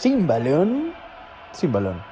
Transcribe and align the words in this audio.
Sin 0.00 0.26
balón, 0.26 0.94
sin 1.52 1.72
balón. 1.72 2.09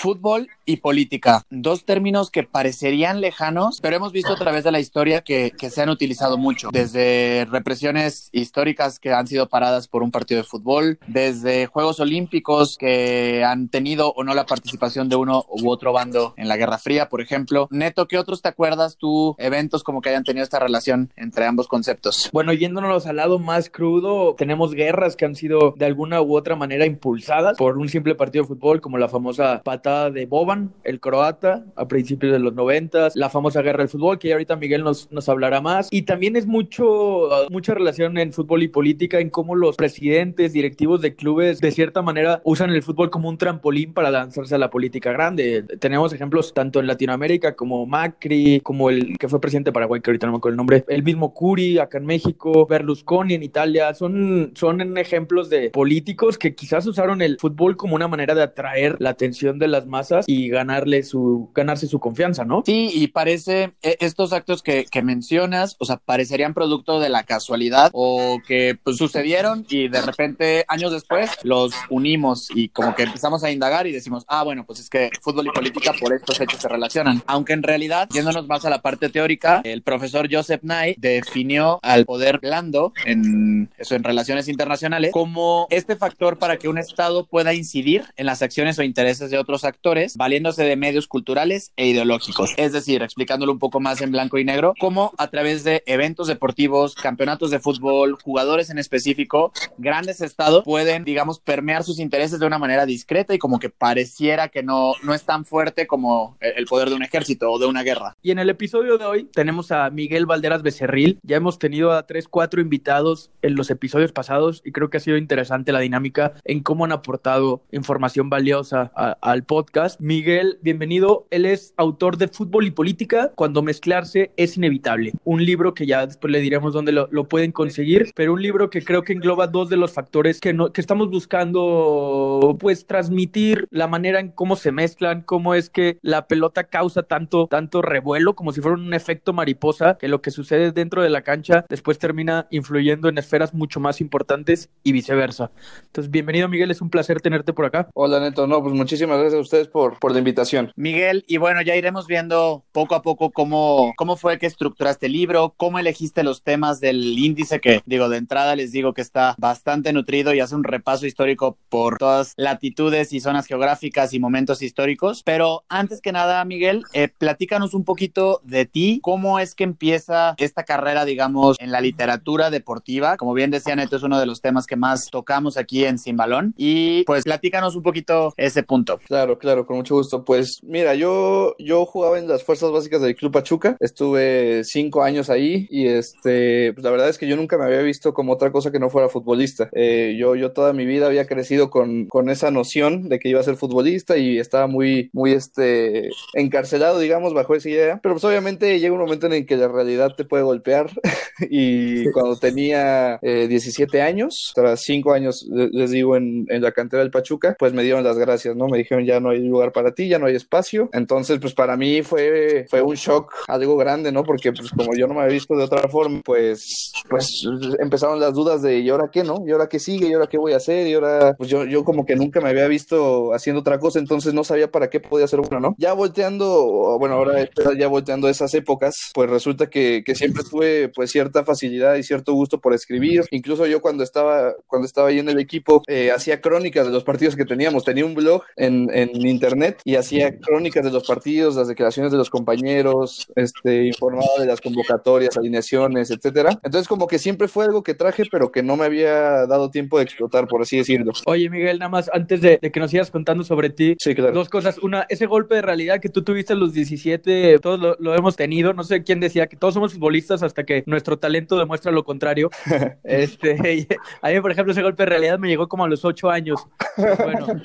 Fútbol 0.00 0.48
y 0.64 0.78
política, 0.78 1.44
dos 1.50 1.84
términos 1.84 2.30
que 2.30 2.42
parecerían 2.42 3.20
lejanos, 3.20 3.80
pero 3.82 3.96
hemos 3.96 4.12
visto 4.12 4.32
a 4.32 4.38
través 4.38 4.64
de 4.64 4.72
la 4.72 4.80
historia 4.80 5.20
que, 5.20 5.50
que, 5.50 5.68
se 5.68 5.82
han 5.82 5.90
utilizado 5.90 6.38
mucho, 6.38 6.70
desde 6.72 7.46
represiones 7.50 8.30
históricas 8.32 8.98
que 8.98 9.12
han 9.12 9.26
sido 9.26 9.50
paradas 9.50 9.88
por 9.88 10.02
un 10.02 10.10
partido 10.10 10.40
de 10.40 10.48
fútbol, 10.48 10.98
desde 11.06 11.66
Juegos 11.66 12.00
Olímpicos 12.00 12.78
que 12.78 13.44
han 13.44 13.68
tenido 13.68 14.14
o 14.14 14.24
no 14.24 14.32
la 14.32 14.46
participación 14.46 15.10
de 15.10 15.16
uno 15.16 15.44
u 15.50 15.68
otro 15.68 15.92
bando 15.92 16.32
en 16.38 16.48
la 16.48 16.56
Guerra 16.56 16.78
Fría, 16.78 17.10
por 17.10 17.20
ejemplo. 17.20 17.68
Neto, 17.70 18.08
¿qué 18.08 18.16
otros 18.16 18.40
te 18.40 18.48
acuerdas 18.48 18.96
tú, 18.96 19.34
eventos 19.38 19.84
como 19.84 20.00
que 20.00 20.08
hayan 20.08 20.24
tenido 20.24 20.44
esta 20.44 20.60
relación 20.60 21.12
entre 21.16 21.44
ambos 21.44 21.68
conceptos? 21.68 22.30
Bueno, 22.32 22.54
yéndonos 22.54 23.04
al 23.04 23.16
lado 23.16 23.38
más 23.38 23.68
crudo, 23.68 24.34
tenemos 24.38 24.72
guerras 24.72 25.14
que 25.14 25.26
han 25.26 25.34
sido 25.34 25.74
de 25.76 25.84
alguna 25.84 26.22
u 26.22 26.38
otra 26.38 26.56
manera 26.56 26.86
impulsadas 26.86 27.58
por 27.58 27.76
un 27.76 27.90
simple 27.90 28.14
partido 28.14 28.44
de 28.44 28.48
fútbol, 28.48 28.80
como 28.80 28.96
la 28.96 29.08
famosa 29.08 29.60
patada 29.62 29.89
de 30.10 30.26
Boban, 30.26 30.72
el 30.84 31.00
croata, 31.00 31.64
a 31.76 31.88
principios 31.88 32.32
de 32.32 32.38
los 32.38 32.54
noventas, 32.54 33.16
la 33.16 33.30
famosa 33.30 33.62
guerra 33.62 33.78
del 33.78 33.88
fútbol, 33.88 34.18
que 34.18 34.32
ahorita 34.32 34.56
Miguel 34.56 34.84
nos, 34.84 35.10
nos 35.10 35.28
hablará 35.28 35.60
más. 35.60 35.88
Y 35.90 36.02
también 36.02 36.36
es 36.36 36.46
mucho, 36.46 37.28
mucha 37.50 37.74
relación 37.74 38.18
en 38.18 38.32
fútbol 38.32 38.62
y 38.62 38.68
política, 38.68 39.18
en 39.18 39.30
cómo 39.30 39.54
los 39.54 39.76
presidentes, 39.76 40.52
directivos 40.52 41.00
de 41.00 41.14
clubes, 41.14 41.60
de 41.60 41.70
cierta 41.70 42.02
manera, 42.02 42.40
usan 42.44 42.70
el 42.70 42.82
fútbol 42.82 43.10
como 43.10 43.28
un 43.28 43.38
trampolín 43.38 43.92
para 43.92 44.10
lanzarse 44.10 44.54
a 44.54 44.58
la 44.58 44.70
política 44.70 45.12
grande. 45.12 45.64
Tenemos 45.78 46.12
ejemplos 46.12 46.54
tanto 46.54 46.80
en 46.80 46.86
Latinoamérica 46.86 47.56
como 47.56 47.86
Macri, 47.86 48.60
como 48.62 48.90
el 48.90 49.18
que 49.18 49.28
fue 49.28 49.40
presidente 49.40 49.70
de 49.70 49.74
Paraguay, 49.74 50.00
que 50.00 50.10
ahorita 50.10 50.26
no 50.26 50.32
me 50.32 50.38
acuerdo 50.38 50.54
el 50.54 50.56
nombre, 50.56 50.84
el 50.88 51.02
mismo 51.02 51.34
Curi 51.34 51.78
acá 51.78 51.98
en 51.98 52.06
México, 52.06 52.66
Berlusconi 52.66 53.34
en 53.34 53.42
Italia, 53.42 53.94
son, 53.94 54.52
son 54.54 54.96
ejemplos 54.98 55.50
de 55.50 55.70
políticos 55.70 56.38
que 56.38 56.54
quizás 56.54 56.86
usaron 56.86 57.22
el 57.22 57.38
fútbol 57.38 57.76
como 57.76 57.94
una 57.94 58.08
manera 58.08 58.34
de 58.34 58.42
atraer 58.42 58.96
la 58.98 59.10
atención 59.10 59.58
de 59.58 59.68
las 59.80 59.86
masas 59.86 60.24
y 60.28 60.48
ganarle 60.48 61.02
su, 61.02 61.50
ganarse 61.54 61.86
su 61.86 61.98
confianza, 61.98 62.44
¿no? 62.44 62.62
Sí, 62.64 62.90
y 62.92 63.08
parece, 63.08 63.72
estos 63.82 64.32
actos 64.32 64.62
que, 64.62 64.84
que 64.90 65.02
mencionas, 65.02 65.76
o 65.78 65.84
sea, 65.84 65.96
parecerían 65.96 66.54
producto 66.54 67.00
de 67.00 67.08
la 67.08 67.24
casualidad 67.24 67.90
o 67.92 68.38
que 68.46 68.78
pues, 68.82 68.96
sucedieron 68.96 69.66
y 69.68 69.88
de 69.88 70.02
repente 70.02 70.64
años 70.68 70.92
después 70.92 71.30
los 71.42 71.72
unimos 71.88 72.48
y 72.54 72.68
como 72.68 72.94
que 72.94 73.04
empezamos 73.04 73.44
a 73.44 73.50
indagar 73.50 73.86
y 73.86 73.92
decimos, 73.92 74.24
ah, 74.28 74.42
bueno, 74.42 74.64
pues 74.66 74.80
es 74.80 74.90
que 74.90 75.10
fútbol 75.20 75.46
y 75.46 75.50
política 75.50 75.92
por 75.98 76.12
estos 76.12 76.40
hechos 76.40 76.60
se 76.60 76.68
relacionan. 76.68 77.22
Aunque 77.26 77.52
en 77.52 77.62
realidad, 77.62 78.08
yéndonos 78.12 78.46
más 78.46 78.64
a 78.64 78.70
la 78.70 78.82
parte 78.82 79.08
teórica, 79.08 79.60
el 79.64 79.82
profesor 79.82 80.28
Joseph 80.30 80.62
Nye 80.62 80.94
definió 80.98 81.80
al 81.82 82.04
poder 82.04 82.38
blando 82.38 82.92
en 83.06 83.70
eso 83.78 83.94
en 83.94 84.04
relaciones 84.04 84.48
internacionales 84.48 85.12
como 85.12 85.66
este 85.70 85.96
factor 85.96 86.38
para 86.38 86.56
que 86.56 86.68
un 86.68 86.78
estado 86.78 87.26
pueda 87.26 87.54
incidir 87.54 88.04
en 88.16 88.26
las 88.26 88.42
acciones 88.42 88.78
o 88.78 88.82
intereses 88.82 89.30
de 89.30 89.38
otros 89.38 89.64
actores, 89.64 89.69
valiéndose 90.16 90.64
de 90.64 90.76
medios 90.76 91.06
culturales 91.06 91.72
e 91.76 91.86
ideológicos. 91.86 92.54
Es 92.56 92.72
decir, 92.72 93.02
explicándolo 93.02 93.52
un 93.52 93.58
poco 93.58 93.80
más 93.80 94.00
en 94.00 94.12
blanco 94.12 94.38
y 94.38 94.44
negro, 94.44 94.74
como 94.78 95.12
a 95.18 95.28
través 95.28 95.64
de 95.64 95.82
eventos 95.86 96.28
deportivos, 96.28 96.94
campeonatos 96.94 97.50
de 97.50 97.60
fútbol, 97.60 98.16
jugadores 98.22 98.70
en 98.70 98.78
específico, 98.78 99.52
grandes 99.78 100.20
estados 100.20 100.64
pueden, 100.64 101.04
digamos, 101.04 101.40
permear 101.40 101.84
sus 101.84 101.98
intereses 101.98 102.40
de 102.40 102.46
una 102.46 102.58
manera 102.58 102.86
discreta 102.86 103.34
y 103.34 103.38
como 103.38 103.58
que 103.58 103.70
pareciera 103.70 104.48
que 104.48 104.62
no, 104.62 104.94
no 105.02 105.14
es 105.14 105.24
tan 105.24 105.44
fuerte 105.44 105.86
como 105.86 106.36
el 106.40 106.66
poder 106.66 106.90
de 106.90 106.96
un 106.96 107.02
ejército 107.02 107.50
o 107.50 107.58
de 107.58 107.66
una 107.66 107.82
guerra. 107.82 108.16
Y 108.22 108.30
en 108.30 108.38
el 108.38 108.50
episodio 108.50 108.98
de 108.98 109.04
hoy 109.04 109.24
tenemos 109.24 109.72
a 109.72 109.88
Miguel 109.90 110.26
Valderas 110.26 110.62
Becerril. 110.62 111.18
Ya 111.22 111.36
hemos 111.36 111.58
tenido 111.58 111.92
a 111.92 112.06
tres, 112.06 112.28
cuatro 112.28 112.60
invitados 112.60 113.30
en 113.42 113.54
los 113.54 113.70
episodios 113.70 114.12
pasados 114.12 114.62
y 114.64 114.72
creo 114.72 114.90
que 114.90 114.98
ha 114.98 115.00
sido 115.00 115.16
interesante 115.16 115.72
la 115.72 115.80
dinámica 115.80 116.34
en 116.44 116.60
cómo 116.62 116.84
han 116.84 116.92
aportado 116.92 117.62
información 117.72 118.30
valiosa 118.30 118.92
al 119.20 119.44
podcast. 119.44 119.59
Miguel, 119.98 120.58
bienvenido. 120.62 121.26
Él 121.30 121.46
es 121.46 121.74
autor 121.76 122.16
de 122.16 122.28
Fútbol 122.28 122.66
y 122.66 122.70
Política, 122.70 123.32
cuando 123.34 123.62
mezclarse 123.62 124.32
es 124.36 124.56
inevitable. 124.56 125.12
Un 125.24 125.44
libro 125.44 125.74
que 125.74 125.86
ya 125.86 126.06
después 126.06 126.32
le 126.32 126.40
diremos 126.40 126.72
dónde 126.72 126.92
lo, 126.92 127.08
lo 127.10 127.28
pueden 127.28 127.52
conseguir, 127.52 128.10
pero 128.14 128.32
un 128.32 128.42
libro 128.42 128.70
que 128.70 128.82
creo 128.82 129.02
que 129.02 129.12
engloba 129.12 129.46
dos 129.46 129.68
de 129.68 129.76
los 129.76 129.92
factores 129.92 130.40
que, 130.40 130.52
no, 130.52 130.72
que 130.72 130.80
estamos 130.80 131.10
buscando, 131.10 132.56
pues, 132.58 132.86
transmitir 132.86 133.66
la 133.70 133.86
manera 133.86 134.20
en 134.20 134.30
cómo 134.30 134.56
se 134.56 134.72
mezclan, 134.72 135.22
cómo 135.22 135.54
es 135.54 135.68
que 135.70 135.98
la 136.02 136.26
pelota 136.26 136.64
causa 136.64 137.02
tanto, 137.02 137.46
tanto 137.46 137.82
revuelo, 137.82 138.34
como 138.34 138.52
si 138.52 138.60
fuera 138.60 138.76
un 138.76 138.94
efecto 138.94 139.32
mariposa, 139.32 139.98
que 139.98 140.08
lo 140.08 140.22
que 140.22 140.30
sucede 140.30 140.72
dentro 140.72 141.02
de 141.02 141.10
la 141.10 141.22
cancha 141.22 141.64
después 141.68 141.98
termina 141.98 142.46
influyendo 142.50 143.08
en 143.08 143.18
esferas 143.18 143.54
mucho 143.54 143.80
más 143.80 144.00
importantes 144.00 144.70
y 144.82 144.92
viceversa. 144.92 145.50
Entonces, 145.82 146.10
bienvenido 146.10 146.48
Miguel, 146.48 146.70
es 146.70 146.80
un 146.80 146.90
placer 146.90 147.20
tenerte 147.20 147.52
por 147.52 147.66
acá. 147.66 147.88
Hola 147.94 148.20
Neto, 148.20 148.46
no, 148.46 148.62
pues 148.62 148.74
muchísimas 148.74 149.18
gracias 149.18 149.38
a 149.38 149.42
ustedes 149.42 149.49
por, 149.72 149.98
por 149.98 150.12
la 150.12 150.18
invitación. 150.18 150.72
Miguel, 150.76 151.24
y 151.26 151.36
bueno, 151.36 151.62
ya 151.62 151.76
iremos 151.76 152.06
viendo 152.06 152.64
poco 152.72 152.94
a 152.94 153.02
poco 153.02 153.30
cómo, 153.30 153.92
cómo 153.96 154.16
fue 154.16 154.38
que 154.38 154.46
estructuraste 154.46 155.06
el 155.06 155.12
libro, 155.12 155.54
cómo 155.56 155.78
elegiste 155.78 156.22
los 156.22 156.42
temas 156.42 156.80
del 156.80 157.18
índice, 157.18 157.60
que 157.60 157.82
digo, 157.86 158.08
de 158.08 158.18
entrada 158.18 158.56
les 158.56 158.72
digo 158.72 158.94
que 158.94 159.02
está 159.02 159.34
bastante 159.38 159.92
nutrido 159.92 160.32
y 160.34 160.40
hace 160.40 160.54
un 160.54 160.64
repaso 160.64 161.06
histórico 161.06 161.58
por 161.68 161.98
todas 161.98 162.32
latitudes 162.36 163.12
y 163.12 163.20
zonas 163.20 163.46
geográficas 163.46 164.14
y 164.14 164.20
momentos 164.20 164.62
históricos. 164.62 165.22
Pero 165.24 165.64
antes 165.68 166.00
que 166.00 166.12
nada, 166.12 166.44
Miguel, 166.44 166.84
eh, 166.92 167.08
platícanos 167.08 167.74
un 167.74 167.84
poquito 167.84 168.40
de 168.44 168.66
ti, 168.66 169.00
cómo 169.02 169.38
es 169.38 169.54
que 169.54 169.64
empieza 169.64 170.34
esta 170.38 170.64
carrera, 170.64 171.04
digamos, 171.04 171.56
en 171.60 171.72
la 171.72 171.80
literatura 171.80 172.50
deportiva. 172.50 173.16
Como 173.16 173.34
bien 173.34 173.50
decía 173.50 173.76
Neto, 173.76 173.96
es 173.96 174.02
uno 174.02 174.18
de 174.18 174.26
los 174.26 174.40
temas 174.40 174.66
que 174.66 174.76
más 174.76 175.08
tocamos 175.10 175.56
aquí 175.56 175.84
en 175.84 175.98
Sin 175.98 176.16
Balón. 176.16 176.54
Y 176.56 177.04
pues 177.04 177.24
platícanos 177.24 177.76
un 177.76 177.82
poquito 177.82 178.32
ese 178.36 178.62
punto. 178.62 178.98
Claro, 179.06 179.38
claro, 179.40 179.66
con 179.66 179.76
mucho 179.76 179.96
gusto. 179.96 180.24
Pues 180.24 180.60
mira, 180.62 180.94
yo, 180.94 181.56
yo 181.58 181.84
jugaba 181.86 182.18
en 182.18 182.28
las 182.28 182.44
fuerzas 182.44 182.70
básicas 182.70 183.02
del 183.02 183.16
Club 183.16 183.32
Pachuca, 183.32 183.76
estuve 183.80 184.62
cinco 184.64 185.02
años 185.02 185.30
ahí 185.30 185.66
y 185.70 185.88
este, 185.88 186.72
pues 186.72 186.84
la 186.84 186.90
verdad 186.90 187.08
es 187.08 187.18
que 187.18 187.26
yo 187.26 187.36
nunca 187.36 187.58
me 187.58 187.64
había 187.64 187.80
visto 187.82 188.14
como 188.14 188.32
otra 188.32 188.52
cosa 188.52 188.70
que 188.70 188.78
no 188.78 188.90
fuera 188.90 189.08
futbolista. 189.08 189.68
Eh, 189.72 190.16
yo, 190.18 190.36
yo 190.36 190.52
toda 190.52 190.72
mi 190.72 190.86
vida 190.86 191.06
había 191.06 191.26
crecido 191.26 191.70
con, 191.70 192.06
con 192.06 192.30
esa 192.30 192.50
noción 192.50 193.08
de 193.08 193.18
que 193.18 193.28
iba 193.28 193.40
a 193.40 193.44
ser 193.44 193.56
futbolista 193.56 194.16
y 194.16 194.38
estaba 194.38 194.66
muy, 194.66 195.10
muy 195.12 195.32
este, 195.32 196.10
encarcelado, 196.34 196.98
digamos, 196.98 197.34
bajo 197.34 197.54
esa 197.54 197.68
idea. 197.68 198.00
Pero 198.02 198.14
pues 198.14 198.24
obviamente 198.24 198.78
llega 198.78 198.94
un 198.94 199.00
momento 199.00 199.26
en 199.26 199.32
el 199.32 199.46
que 199.46 199.56
la 199.56 199.68
realidad 199.68 200.14
te 200.16 200.24
puede 200.24 200.44
golpear 200.44 200.90
y 201.50 202.10
cuando 202.12 202.36
tenía 202.36 203.18
eh, 203.22 203.46
17 203.48 204.02
años, 204.02 204.52
tras 204.54 204.82
cinco 204.82 205.12
años, 205.12 205.46
les 205.50 205.90
digo, 205.90 206.16
en, 206.16 206.46
en 206.48 206.62
la 206.62 206.72
cantera 206.72 207.02
del 207.02 207.10
Pachuca, 207.10 207.56
pues 207.58 207.72
me 207.72 207.82
dieron 207.82 208.04
las 208.04 208.18
gracias, 208.18 208.56
¿no? 208.56 208.68
Me 208.68 208.78
dijeron 208.78 209.04
ya 209.04 209.19
no 209.20 209.30
hay 209.30 209.46
lugar 209.46 209.72
para 209.72 209.92
ti, 209.92 210.08
ya 210.08 210.18
no 210.18 210.26
hay 210.26 210.36
espacio. 210.36 210.88
Entonces, 210.92 211.38
pues 211.40 211.54
para 211.54 211.76
mí 211.76 212.02
fue, 212.02 212.66
fue 212.68 212.82
un 212.82 212.94
shock 212.94 213.32
algo 213.48 213.76
grande, 213.76 214.12
¿no? 214.12 214.24
Porque 214.24 214.52
pues 214.52 214.70
como 214.70 214.94
yo 214.94 215.06
no 215.06 215.14
me 215.14 215.20
había 215.20 215.34
visto 215.34 215.56
de 215.56 215.64
otra 215.64 215.88
forma, 215.88 216.20
pues, 216.24 216.92
pues 217.08 217.44
empezaron 217.78 218.20
las 218.20 218.34
dudas 218.34 218.62
de 218.62 218.78
¿y 218.78 218.88
ahora 218.90 219.10
qué, 219.12 219.24
no? 219.24 219.42
¿Y 219.46 219.52
ahora 219.52 219.68
qué 219.68 219.78
sigue? 219.78 220.08
¿Y 220.08 220.12
ahora 220.12 220.26
qué 220.26 220.38
voy 220.38 220.52
a 220.52 220.56
hacer? 220.56 220.86
Y 220.86 220.94
ahora, 220.94 221.34
pues 221.36 221.48
yo, 221.50 221.64
yo 221.64 221.84
como 221.84 222.04
que 222.04 222.16
nunca 222.16 222.40
me 222.40 222.50
había 222.50 222.66
visto 222.68 223.32
haciendo 223.34 223.60
otra 223.60 223.78
cosa, 223.78 223.98
entonces 223.98 224.34
no 224.34 224.44
sabía 224.44 224.70
para 224.70 224.90
qué 224.90 225.00
podía 225.00 225.24
hacer 225.24 225.40
uno, 225.40 225.60
¿no? 225.60 225.74
Ya 225.78 225.92
volteando, 225.92 226.96
bueno, 226.98 227.14
ahora 227.14 227.48
ya 227.76 227.88
volteando 227.88 228.28
esas 228.28 228.54
épocas, 228.54 229.10
pues 229.14 229.28
resulta 229.28 229.68
que, 229.68 230.02
que 230.04 230.14
siempre 230.14 230.42
tuve 230.48 230.88
pues 230.88 231.10
cierta 231.10 231.44
facilidad 231.44 231.96
y 231.96 232.02
cierto 232.02 232.32
gusto 232.32 232.60
por 232.60 232.74
escribir. 232.74 233.24
Incluso 233.30 233.66
yo 233.66 233.80
cuando 233.80 234.02
estaba, 234.02 234.54
cuando 234.66 234.86
estaba 234.86 235.08
ahí 235.08 235.18
en 235.18 235.28
el 235.28 235.38
equipo, 235.38 235.82
eh, 235.86 236.10
hacía 236.10 236.40
crónicas 236.40 236.86
de 236.86 236.92
los 236.92 237.04
partidos 237.04 237.36
que 237.36 237.44
teníamos. 237.44 237.84
Tenía 237.84 238.04
un 238.04 238.14
blog 238.14 238.42
en, 238.56 238.88
en 238.92 239.09
internet 239.26 239.80
y 239.84 239.96
hacía 239.96 240.38
crónicas 240.38 240.84
de 240.84 240.90
los 240.90 241.06
partidos, 241.06 241.56
las 241.56 241.68
declaraciones 241.68 242.12
de 242.12 242.18
los 242.18 242.30
compañeros, 242.30 243.30
este, 243.36 243.86
informaba 243.86 244.28
de 244.38 244.46
las 244.46 244.60
convocatorias, 244.60 245.36
alineaciones, 245.36 246.10
etcétera. 246.10 246.58
Entonces, 246.62 246.88
como 246.88 247.06
que 247.06 247.18
siempre 247.18 247.48
fue 247.48 247.64
algo 247.64 247.82
que 247.82 247.94
traje, 247.94 248.24
pero 248.30 248.50
que 248.50 248.62
no 248.62 248.76
me 248.76 248.84
había 248.84 249.46
dado 249.46 249.70
tiempo 249.70 249.98
de 249.98 250.04
explotar, 250.04 250.46
por 250.46 250.62
así 250.62 250.78
decirlo. 250.78 251.12
Oye, 251.26 251.48
Miguel, 251.50 251.78
nada 251.78 251.88
más 251.88 252.10
antes 252.12 252.40
de, 252.40 252.58
de 252.60 252.70
que 252.70 252.80
nos 252.80 252.90
sigas 252.90 253.10
contando 253.10 253.44
sobre 253.44 253.70
ti, 253.70 253.96
sí, 253.98 254.14
claro. 254.14 254.32
dos 254.32 254.48
cosas. 254.48 254.78
Una, 254.78 255.06
ese 255.08 255.26
golpe 255.26 255.56
de 255.56 255.62
realidad 255.62 256.00
que 256.00 256.08
tú 256.08 256.22
tuviste 256.22 256.52
a 256.52 256.56
los 256.56 256.72
17, 256.72 257.58
todos 257.58 257.80
lo, 257.80 257.96
lo, 257.98 258.14
hemos 258.14 258.36
tenido. 258.36 258.72
No 258.72 258.84
sé 258.84 259.02
quién 259.02 259.20
decía 259.20 259.46
que 259.46 259.56
todos 259.56 259.74
somos 259.74 259.92
futbolistas 259.92 260.42
hasta 260.42 260.64
que 260.64 260.82
nuestro 260.86 261.18
talento 261.18 261.58
demuestra 261.58 261.92
lo 261.92 262.04
contrario. 262.04 262.50
este, 263.04 263.86
a 264.22 264.30
mí, 264.30 264.40
por 264.40 264.50
ejemplo, 264.50 264.72
ese 264.72 264.82
golpe 264.82 265.02
de 265.02 265.08
realidad 265.08 265.38
me 265.38 265.48
llegó 265.48 265.68
como 265.68 265.84
a 265.84 265.88
los 265.88 266.04
8 266.04 266.30
años. 266.30 266.66
Bueno, 266.96 267.46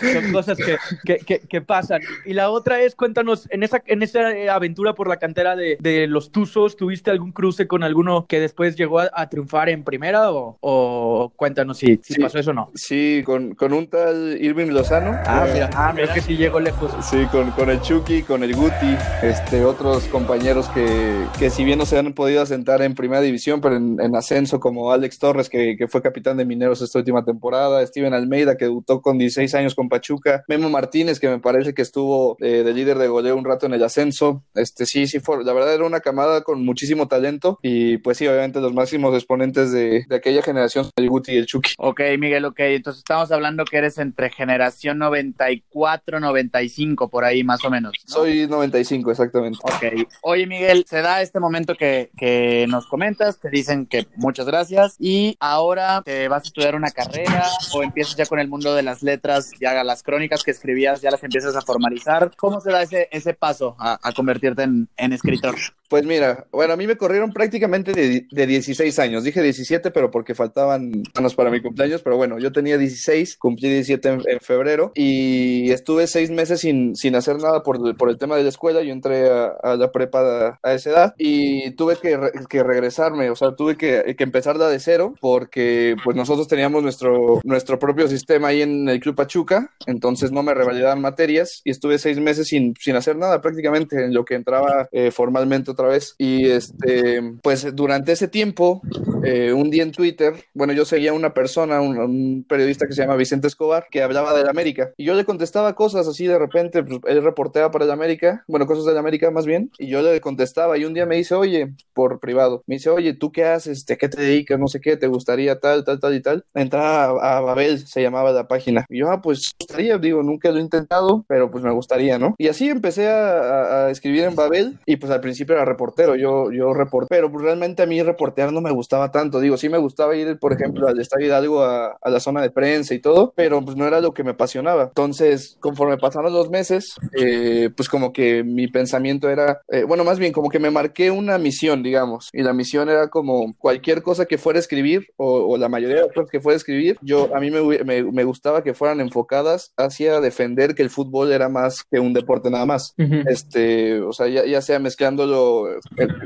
son 0.00 0.32
cosas 0.32 0.57
que, 1.04 1.18
que, 1.18 1.38
que, 1.40 1.60
pasan. 1.60 2.00
Y 2.24 2.34
la 2.34 2.50
otra 2.50 2.80
es, 2.80 2.94
cuéntanos, 2.94 3.46
en 3.50 3.62
esa, 3.62 3.82
en 3.86 4.02
esa 4.02 4.20
aventura 4.52 4.94
por 4.94 5.08
la 5.08 5.16
cantera 5.18 5.56
de, 5.56 5.76
de 5.80 6.06
los 6.06 6.30
Tuzos, 6.32 6.76
¿tuviste 6.76 7.10
algún 7.10 7.32
cruce 7.32 7.66
con 7.66 7.82
alguno 7.82 8.26
que 8.26 8.40
después 8.40 8.76
llegó 8.76 9.00
a, 9.00 9.10
a 9.12 9.28
triunfar 9.28 9.68
en 9.68 9.84
primera? 9.84 10.30
O, 10.32 10.56
o 10.60 11.32
cuéntanos 11.36 11.78
si, 11.78 11.98
si 12.02 12.14
Sí. 12.14 12.20
pasó 12.20 12.38
eso 12.38 12.50
o 12.50 12.54
no. 12.54 12.70
Sí, 12.74 13.22
con, 13.24 13.54
con 13.54 13.72
un 13.72 13.86
tal 13.88 14.36
Irving 14.40 14.68
Lozano. 14.72 15.12
Ah, 15.26 15.46
Eh, 15.48 15.52
mira, 15.54 15.70
ah, 15.74 15.92
mira, 15.94 16.12
que 16.12 16.20
sí 16.20 16.36
llegó 16.36 16.60
lejos. 16.60 16.92
Sí, 17.04 17.26
con, 17.30 17.50
con 17.52 17.70
el 17.70 17.80
Chucky, 17.80 18.22
con 18.22 18.42
el 18.42 18.54
Guti, 18.54 18.96
este, 19.22 19.64
otros 19.64 20.04
compañeros 20.04 20.68
que, 20.70 21.26
que 21.38 21.50
si 21.50 21.64
bien 21.64 21.78
no 21.78 21.86
se 21.86 21.98
han 21.98 22.12
podido 22.12 22.42
asentar 22.42 22.82
en 22.82 22.94
primera 22.94 23.20
división, 23.20 23.60
pero 23.60 23.76
en, 23.76 24.00
en 24.00 24.14
ascenso, 24.16 24.60
como 24.60 24.92
Alex 24.92 25.18
Torres, 25.18 25.48
que, 25.48 25.76
que 25.76 25.88
fue 25.88 26.02
capitán 26.02 26.36
de 26.36 26.44
Mineros 26.44 26.80
esta 26.82 26.98
última 26.98 27.24
temporada, 27.24 27.84
Steven 27.86 28.14
Almeida, 28.14 28.56
que 28.56 28.64
debutó 28.66 29.00
con 29.02 29.18
16 29.18 29.54
años 29.54 29.74
con 29.74 29.88
Pachuca, 29.88 30.44
Memo 30.48 30.70
Martínez, 30.70 31.20
que 31.20 31.28
me 31.28 31.38
parece 31.38 31.74
que 31.74 31.82
estuvo 31.82 32.36
eh, 32.40 32.62
de 32.64 32.72
líder 32.72 32.98
de 32.98 33.08
goleo 33.08 33.36
un 33.36 33.44
rato 33.44 33.66
en 33.66 33.74
el 33.74 33.84
ascenso. 33.84 34.42
Este, 34.54 34.86
sí, 34.86 35.06
sí, 35.06 35.20
fue, 35.20 35.44
la 35.44 35.52
verdad 35.52 35.74
era 35.74 35.84
una 35.84 36.00
camada 36.00 36.42
con 36.42 36.64
muchísimo 36.64 37.06
talento 37.06 37.58
y 37.62 37.98
pues 37.98 38.18
sí, 38.18 38.26
obviamente 38.26 38.60
los 38.60 38.72
máximos 38.72 39.14
exponentes 39.14 39.72
de, 39.72 40.04
de 40.08 40.16
aquella 40.16 40.42
generación 40.42 40.84
son 40.84 40.92
el 40.96 41.08
Guti 41.08 41.32
y 41.32 41.36
el 41.36 41.46
Chucky. 41.46 41.74
Ok, 41.78 42.00
Miguel, 42.18 42.44
ok. 42.46 42.60
Entonces 42.60 43.00
estamos 43.00 43.30
hablando 43.30 43.64
que 43.64 43.76
eres 43.76 43.98
entre 43.98 44.30
generación 44.30 44.98
94, 44.98 46.20
95, 46.20 47.08
por 47.08 47.24
ahí 47.24 47.44
más 47.44 47.64
o 47.64 47.70
menos. 47.70 47.92
¿no? 48.08 48.14
Soy 48.14 48.46
95, 48.46 49.10
exactamente. 49.10 49.58
Ok. 49.62 50.08
Oye, 50.22 50.46
Miguel, 50.46 50.84
se 50.88 51.02
da 51.02 51.20
este 51.20 51.40
momento 51.40 51.74
que, 51.74 52.10
que 52.16 52.66
nos 52.68 52.86
comentas, 52.86 53.38
te 53.38 53.50
dicen 53.50 53.86
que 53.86 54.06
muchas 54.16 54.46
gracias 54.46 54.96
y 54.98 55.36
ahora 55.40 56.02
te 56.04 56.28
vas 56.28 56.44
a 56.44 56.46
estudiar 56.46 56.74
una 56.74 56.90
carrera 56.90 57.44
o 57.74 57.82
empiezas 57.82 58.16
ya 58.16 58.26
con 58.26 58.38
el 58.38 58.48
mundo 58.48 58.74
de 58.74 58.82
las 58.82 59.02
letras, 59.02 59.50
ya 59.60 59.84
las 59.84 60.02
crónicas 60.02 60.37
que 60.44 60.50
escribías 60.50 61.00
ya 61.00 61.10
las 61.10 61.22
empiezas 61.22 61.56
a 61.56 61.62
formalizar. 61.62 62.30
¿Cómo 62.36 62.60
se 62.60 62.70
da 62.70 62.82
ese, 62.82 63.08
ese 63.10 63.34
paso 63.34 63.76
a, 63.78 63.98
convertirte 64.12 64.62
en 64.62 65.12
escritor? 65.12 65.56
Pues 65.88 66.04
mira, 66.04 66.46
bueno, 66.52 66.74
a 66.74 66.76
mí 66.76 66.86
me 66.86 66.96
corrieron 66.96 67.32
prácticamente 67.32 67.92
de, 67.92 68.26
de 68.30 68.46
16 68.46 68.98
años. 68.98 69.24
Dije 69.24 69.42
17, 69.42 69.90
pero 69.90 70.10
porque 70.10 70.34
faltaban 70.34 71.02
años 71.14 71.34
para 71.34 71.50
mi 71.50 71.62
cumpleaños. 71.62 72.02
Pero 72.02 72.16
bueno, 72.16 72.38
yo 72.38 72.52
tenía 72.52 72.76
16, 72.76 73.36
cumplí 73.38 73.68
17 73.70 74.08
en, 74.08 74.22
en 74.26 74.40
febrero 74.40 74.92
y 74.94 75.70
estuve 75.70 76.06
seis 76.06 76.30
meses 76.30 76.60
sin, 76.60 76.94
sin 76.94 77.14
hacer 77.14 77.36
nada 77.38 77.62
por, 77.62 77.96
por 77.96 78.10
el 78.10 78.18
tema 78.18 78.36
de 78.36 78.42
la 78.42 78.50
escuela. 78.50 78.82
Yo 78.82 78.92
entré 78.92 79.30
a, 79.30 79.76
la 79.76 79.90
prepa 79.90 80.20
a, 80.20 80.60
a, 80.62 80.74
esa 80.74 80.90
edad 80.90 81.14
y 81.16 81.70
tuve 81.72 81.96
que, 81.96 82.18
que 82.48 82.62
regresarme, 82.62 83.30
o 83.30 83.36
sea, 83.36 83.56
tuve 83.56 83.76
que, 83.76 84.14
que 84.16 84.24
empezar 84.24 84.58
de 84.58 84.80
cero 84.80 85.14
porque 85.20 85.96
pues 86.04 86.16
nosotros 86.16 86.48
teníamos 86.48 86.82
nuestro, 86.82 87.40
nuestro 87.44 87.78
propio 87.78 88.08
sistema 88.08 88.48
ahí 88.48 88.62
en 88.62 88.88
el 88.88 89.00
Club 89.00 89.14
Pachuca, 89.14 89.70
entonces 89.86 90.32
no 90.32 90.42
me 90.42 90.54
revalidaban 90.54 91.00
materias 91.00 91.60
y 91.64 91.70
estuve 91.70 91.98
seis 91.98 92.18
meses 92.18 92.48
sin, 92.48 92.74
sin 92.78 92.96
hacer 92.96 93.16
nada 93.16 93.40
prácticamente 93.40 94.04
en 94.04 94.14
lo 94.14 94.24
que 94.24 94.34
entraba 94.34 94.88
eh, 94.92 95.10
formalmente 95.10 95.74
otra 95.78 95.88
vez. 95.88 96.14
Y 96.18 96.48
este, 96.50 97.22
pues 97.42 97.74
durante 97.74 98.12
ese 98.12 98.28
tiempo, 98.28 98.82
eh, 99.24 99.52
un 99.52 99.70
día 99.70 99.82
en 99.82 99.92
Twitter, 99.92 100.34
bueno, 100.54 100.72
yo 100.72 100.84
seguía 100.84 101.10
a 101.10 101.14
una 101.14 101.34
persona, 101.34 101.80
un, 101.80 101.98
un, 101.98 102.44
periodista 102.48 102.86
que 102.86 102.92
se 102.92 103.02
llama 103.02 103.16
Vicente 103.16 103.46
Escobar, 103.46 103.86
que 103.90 104.02
hablaba 104.02 104.36
del 104.36 104.48
América. 104.48 104.92
Y 104.96 105.04
yo 105.04 105.14
le 105.14 105.24
contestaba 105.24 105.74
cosas 105.74 106.08
así 106.08 106.26
de 106.26 106.38
repente, 106.38 106.82
pues, 106.82 107.00
él 107.06 107.22
reportea 107.22 107.70
para 107.70 107.84
el 107.84 107.90
América, 107.90 108.44
bueno, 108.48 108.66
cosas 108.66 108.84
del 108.84 108.98
América 108.98 109.30
más 109.30 109.46
bien, 109.46 109.70
y 109.78 109.88
yo 109.88 110.02
le 110.02 110.20
contestaba. 110.20 110.78
Y 110.78 110.84
un 110.84 110.94
día 110.94 111.06
me 111.06 111.16
dice, 111.16 111.34
oye, 111.34 111.74
por 111.92 112.20
privado, 112.20 112.62
me 112.66 112.76
dice, 112.76 112.90
oye, 112.90 113.14
¿tú 113.14 113.32
qué 113.32 113.44
haces? 113.44 113.84
¿A 113.90 113.96
qué 113.96 114.08
te 114.08 114.20
dedicas? 114.20 114.58
No 114.58 114.68
sé 114.68 114.80
qué, 114.80 114.96
¿te 114.96 115.06
gustaría 115.06 115.58
tal, 115.60 115.84
tal, 115.84 116.00
tal 116.00 116.14
y 116.14 116.22
tal? 116.22 116.44
Entrar 116.54 116.82
a, 116.84 117.36
a 117.38 117.40
Babel, 117.40 117.86
se 117.86 118.02
llamaba 118.02 118.32
la 118.32 118.48
página. 118.48 118.84
Y 118.88 118.98
yo, 118.98 119.10
ah, 119.10 119.20
pues, 119.20 119.52
gustaría, 119.58 119.98
digo, 119.98 120.22
nunca 120.22 120.50
lo 120.50 120.58
he 120.58 120.62
intentado, 120.62 121.24
pero 121.28 121.50
pues 121.50 121.62
me 121.62 121.72
gustaría, 121.72 122.18
¿no? 122.18 122.34
Y 122.38 122.48
así 122.48 122.68
empecé 122.68 123.08
a, 123.08 123.86
a 123.86 123.90
escribir 123.90 124.24
en 124.24 124.34
Babel, 124.34 124.78
y 124.86 124.96
pues 124.96 125.12
al 125.12 125.20
principio 125.20 125.54
era 125.54 125.64
reportero, 125.68 126.16
yo, 126.16 126.50
yo 126.52 126.72
reportero, 126.74 127.08
pero 127.08 127.30
pues 127.30 127.44
realmente 127.44 127.82
a 127.82 127.86
mí 127.86 128.02
reportear 128.02 128.52
no 128.52 128.60
me 128.60 128.70
gustaba 128.70 129.10
tanto, 129.10 129.40
digo, 129.40 129.56
sí 129.56 129.68
me 129.68 129.78
gustaba 129.78 130.16
ir, 130.16 130.38
por 130.38 130.52
ejemplo, 130.52 130.88
al 130.88 130.98
Estadio 131.00 131.26
Hidalgo 131.26 131.62
a, 131.62 131.96
a 132.00 132.10
la 132.10 132.20
zona 132.20 132.42
de 132.42 132.50
prensa 132.50 132.94
y 132.94 133.00
todo, 133.00 133.32
pero 133.36 133.64
pues 133.64 133.76
no 133.76 133.86
era 133.86 134.00
lo 134.00 134.12
que 134.12 134.24
me 134.24 134.30
apasionaba. 134.30 134.84
Entonces, 134.84 135.56
conforme 135.60 135.98
pasaron 135.98 136.32
los 136.32 136.50
meses, 136.50 136.94
eh, 137.18 137.70
pues 137.76 137.88
como 137.88 138.12
que 138.12 138.44
mi 138.44 138.68
pensamiento 138.68 139.28
era, 139.28 139.60
eh, 139.68 139.84
bueno, 139.84 140.04
más 140.04 140.18
bien 140.18 140.32
como 140.32 140.48
que 140.48 140.58
me 140.58 140.70
marqué 140.70 141.10
una 141.10 141.38
misión, 141.38 141.82
digamos, 141.82 142.28
y 142.32 142.42
la 142.42 142.52
misión 142.52 142.88
era 142.88 143.08
como 143.08 143.54
cualquier 143.58 144.02
cosa 144.02 144.26
que 144.26 144.38
fuera 144.38 144.58
a 144.58 144.60
escribir, 144.60 145.08
o, 145.16 145.52
o 145.52 145.56
la 145.56 145.68
mayoría 145.68 145.96
de 145.96 146.02
las 146.02 146.12
cosas 146.12 146.30
que 146.30 146.40
fuera 146.40 146.54
a 146.54 146.58
escribir, 146.58 146.98
yo, 147.02 147.34
a 147.34 147.40
mí 147.40 147.50
me, 147.50 147.84
me, 147.84 148.02
me, 148.04 148.24
gustaba 148.24 148.62
que 148.62 148.74
fueran 148.74 149.00
enfocadas 149.00 149.72
hacia 149.76 150.20
defender 150.20 150.74
que 150.74 150.82
el 150.82 150.90
fútbol 150.90 151.32
era 151.32 151.48
más 151.48 151.82
que 151.90 151.98
un 151.98 152.12
deporte 152.12 152.50
nada 152.50 152.66
más. 152.66 152.94
Uh 152.98 153.02
-huh. 153.02 153.24
Este, 153.28 154.00
o 154.00 154.12
sea, 154.12 154.28
ya, 154.28 154.44
ya 154.44 154.60
sea 154.60 154.78
mezclándolo 154.78 155.57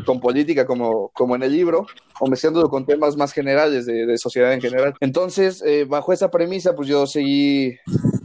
con 0.06 0.20
política 0.20 0.66
como, 0.66 1.10
como 1.14 1.36
en 1.36 1.42
el 1.42 1.52
libro, 1.52 1.86
o 2.20 2.26
mezclándolo 2.26 2.68
con 2.68 2.86
temas 2.86 3.16
más 3.16 3.32
generales 3.32 3.86
de, 3.86 4.06
de 4.06 4.18
sociedad 4.18 4.52
en 4.52 4.60
general. 4.60 4.94
Entonces, 5.00 5.62
eh, 5.66 5.84
bajo 5.88 6.12
esa 6.12 6.30
premisa, 6.30 6.74
pues 6.74 6.88
yo 6.88 7.06
seguí, 7.06 7.76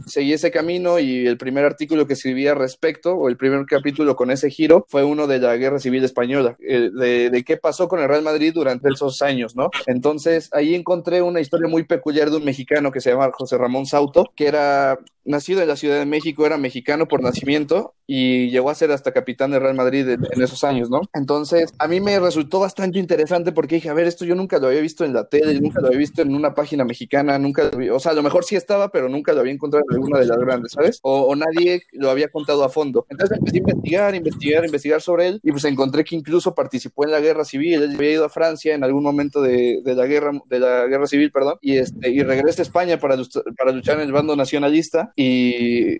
seguí 0.08 0.32
ese 0.32 0.50
camino 0.50 0.98
y 0.98 1.26
el 1.26 1.38
primer 1.38 1.64
artículo 1.64 2.06
que 2.06 2.14
escribí 2.14 2.46
al 2.46 2.56
respecto, 2.56 3.14
o 3.14 3.28
el 3.28 3.36
primer 3.36 3.64
capítulo 3.66 4.16
con 4.16 4.30
ese 4.30 4.50
giro, 4.50 4.86
fue 4.88 5.04
uno 5.04 5.26
de 5.26 5.38
la 5.38 5.56
Guerra 5.56 5.78
Civil 5.78 6.04
Española, 6.04 6.56
eh, 6.60 6.90
de, 6.92 7.44
qué 7.44 7.56
pasó 7.56 7.88
con 7.88 8.00
el 8.00 8.08
Real 8.08 8.22
Madrid 8.22 8.52
durante 8.54 8.88
esos 8.88 9.22
años, 9.22 9.56
¿no? 9.56 9.70
Entonces, 9.86 10.50
ahí 10.52 10.74
encontré 10.74 11.22
una 11.22 11.40
historia 11.40 11.68
muy 11.68 11.84
peculiar 11.84 12.30
de 12.30 12.36
un 12.36 12.44
mexicano 12.44 12.90
que 12.90 13.00
se 13.00 13.10
llama 13.10 13.30
José 13.32 13.56
Ramón 13.56 13.86
Sauto, 13.86 14.32
que 14.34 14.46
era 14.46 14.98
nacido 15.28 15.60
en 15.62 15.68
la 15.68 15.76
Ciudad 15.76 15.98
de 15.98 16.06
México, 16.06 16.46
era 16.46 16.56
mexicano 16.56 17.06
por 17.06 17.22
nacimiento 17.22 17.94
y 18.06 18.50
llegó 18.50 18.70
a 18.70 18.74
ser 18.74 18.90
hasta 18.90 19.12
capitán 19.12 19.50
del 19.50 19.60
Real 19.60 19.74
Madrid 19.74 20.08
en, 20.08 20.42
esos 20.42 20.64
años, 20.64 20.88
¿no? 20.88 21.02
Entonces, 21.12 21.74
a 21.78 21.86
mí 21.86 22.00
me 22.00 22.18
resultó 22.18 22.60
bastante 22.60 22.98
interesante 22.98 23.52
porque 23.52 23.76
dije, 23.76 23.90
a 23.90 23.94
ver, 23.94 24.06
esto 24.06 24.24
yo 24.24 24.34
nunca 24.34 24.58
lo 24.58 24.68
había 24.68 24.80
visto 24.80 25.04
en 25.04 25.12
la 25.12 25.28
tele, 25.28 25.60
nunca 25.60 25.80
lo 25.80 25.88
había 25.88 25.98
visto 25.98 26.22
en 26.22 26.34
una 26.34 26.54
página 26.54 26.84
mexicana, 26.84 27.38
nunca, 27.38 27.68
vi, 27.68 27.90
o 27.90 28.00
sea, 28.00 28.12
a 28.12 28.14
lo 28.14 28.22
mejor 28.22 28.44
sí 28.44 28.56
estaba, 28.56 28.88
pero 28.88 29.10
nunca 29.10 29.34
lo 29.34 29.40
había 29.40 29.52
encontrado 29.52 29.84
en 29.90 29.97
alguna 29.98 30.20
de 30.20 30.26
las 30.26 30.38
grandes, 30.38 30.72
¿sabes? 30.72 30.98
O, 31.02 31.22
o, 31.22 31.36
nadie 31.36 31.82
lo 31.92 32.10
había 32.10 32.28
contado 32.28 32.64
a 32.64 32.68
fondo. 32.68 33.06
Entonces 33.08 33.38
empecé 33.38 33.58
a 33.58 33.60
investigar, 33.60 34.14
investigar, 34.14 34.64
investigar 34.64 35.00
sobre 35.00 35.28
él 35.28 35.40
y 35.42 35.52
pues 35.52 35.64
encontré 35.64 36.04
que 36.04 36.16
incluso 36.16 36.54
participó 36.54 37.04
en 37.04 37.12
la 37.12 37.20
guerra 37.20 37.44
civil, 37.44 37.82
él 37.82 37.94
había 37.94 38.12
ido 38.12 38.24
a 38.24 38.28
Francia 38.28 38.74
en 38.74 38.84
algún 38.84 39.02
momento 39.02 39.40
de, 39.42 39.80
de 39.84 39.94
la 39.94 40.06
guerra, 40.06 40.32
de 40.46 40.60
la 40.60 40.86
guerra 40.86 41.06
civil, 41.06 41.30
perdón, 41.30 41.58
y 41.60 41.76
este, 41.76 42.10
y 42.10 42.22
regresa 42.22 42.62
a 42.62 42.64
España 42.64 42.98
para, 42.98 43.16
para 43.56 43.72
luchar 43.72 43.96
en 43.96 44.06
el 44.06 44.12
bando 44.12 44.34
nacionalista 44.36 45.12
y 45.16 45.38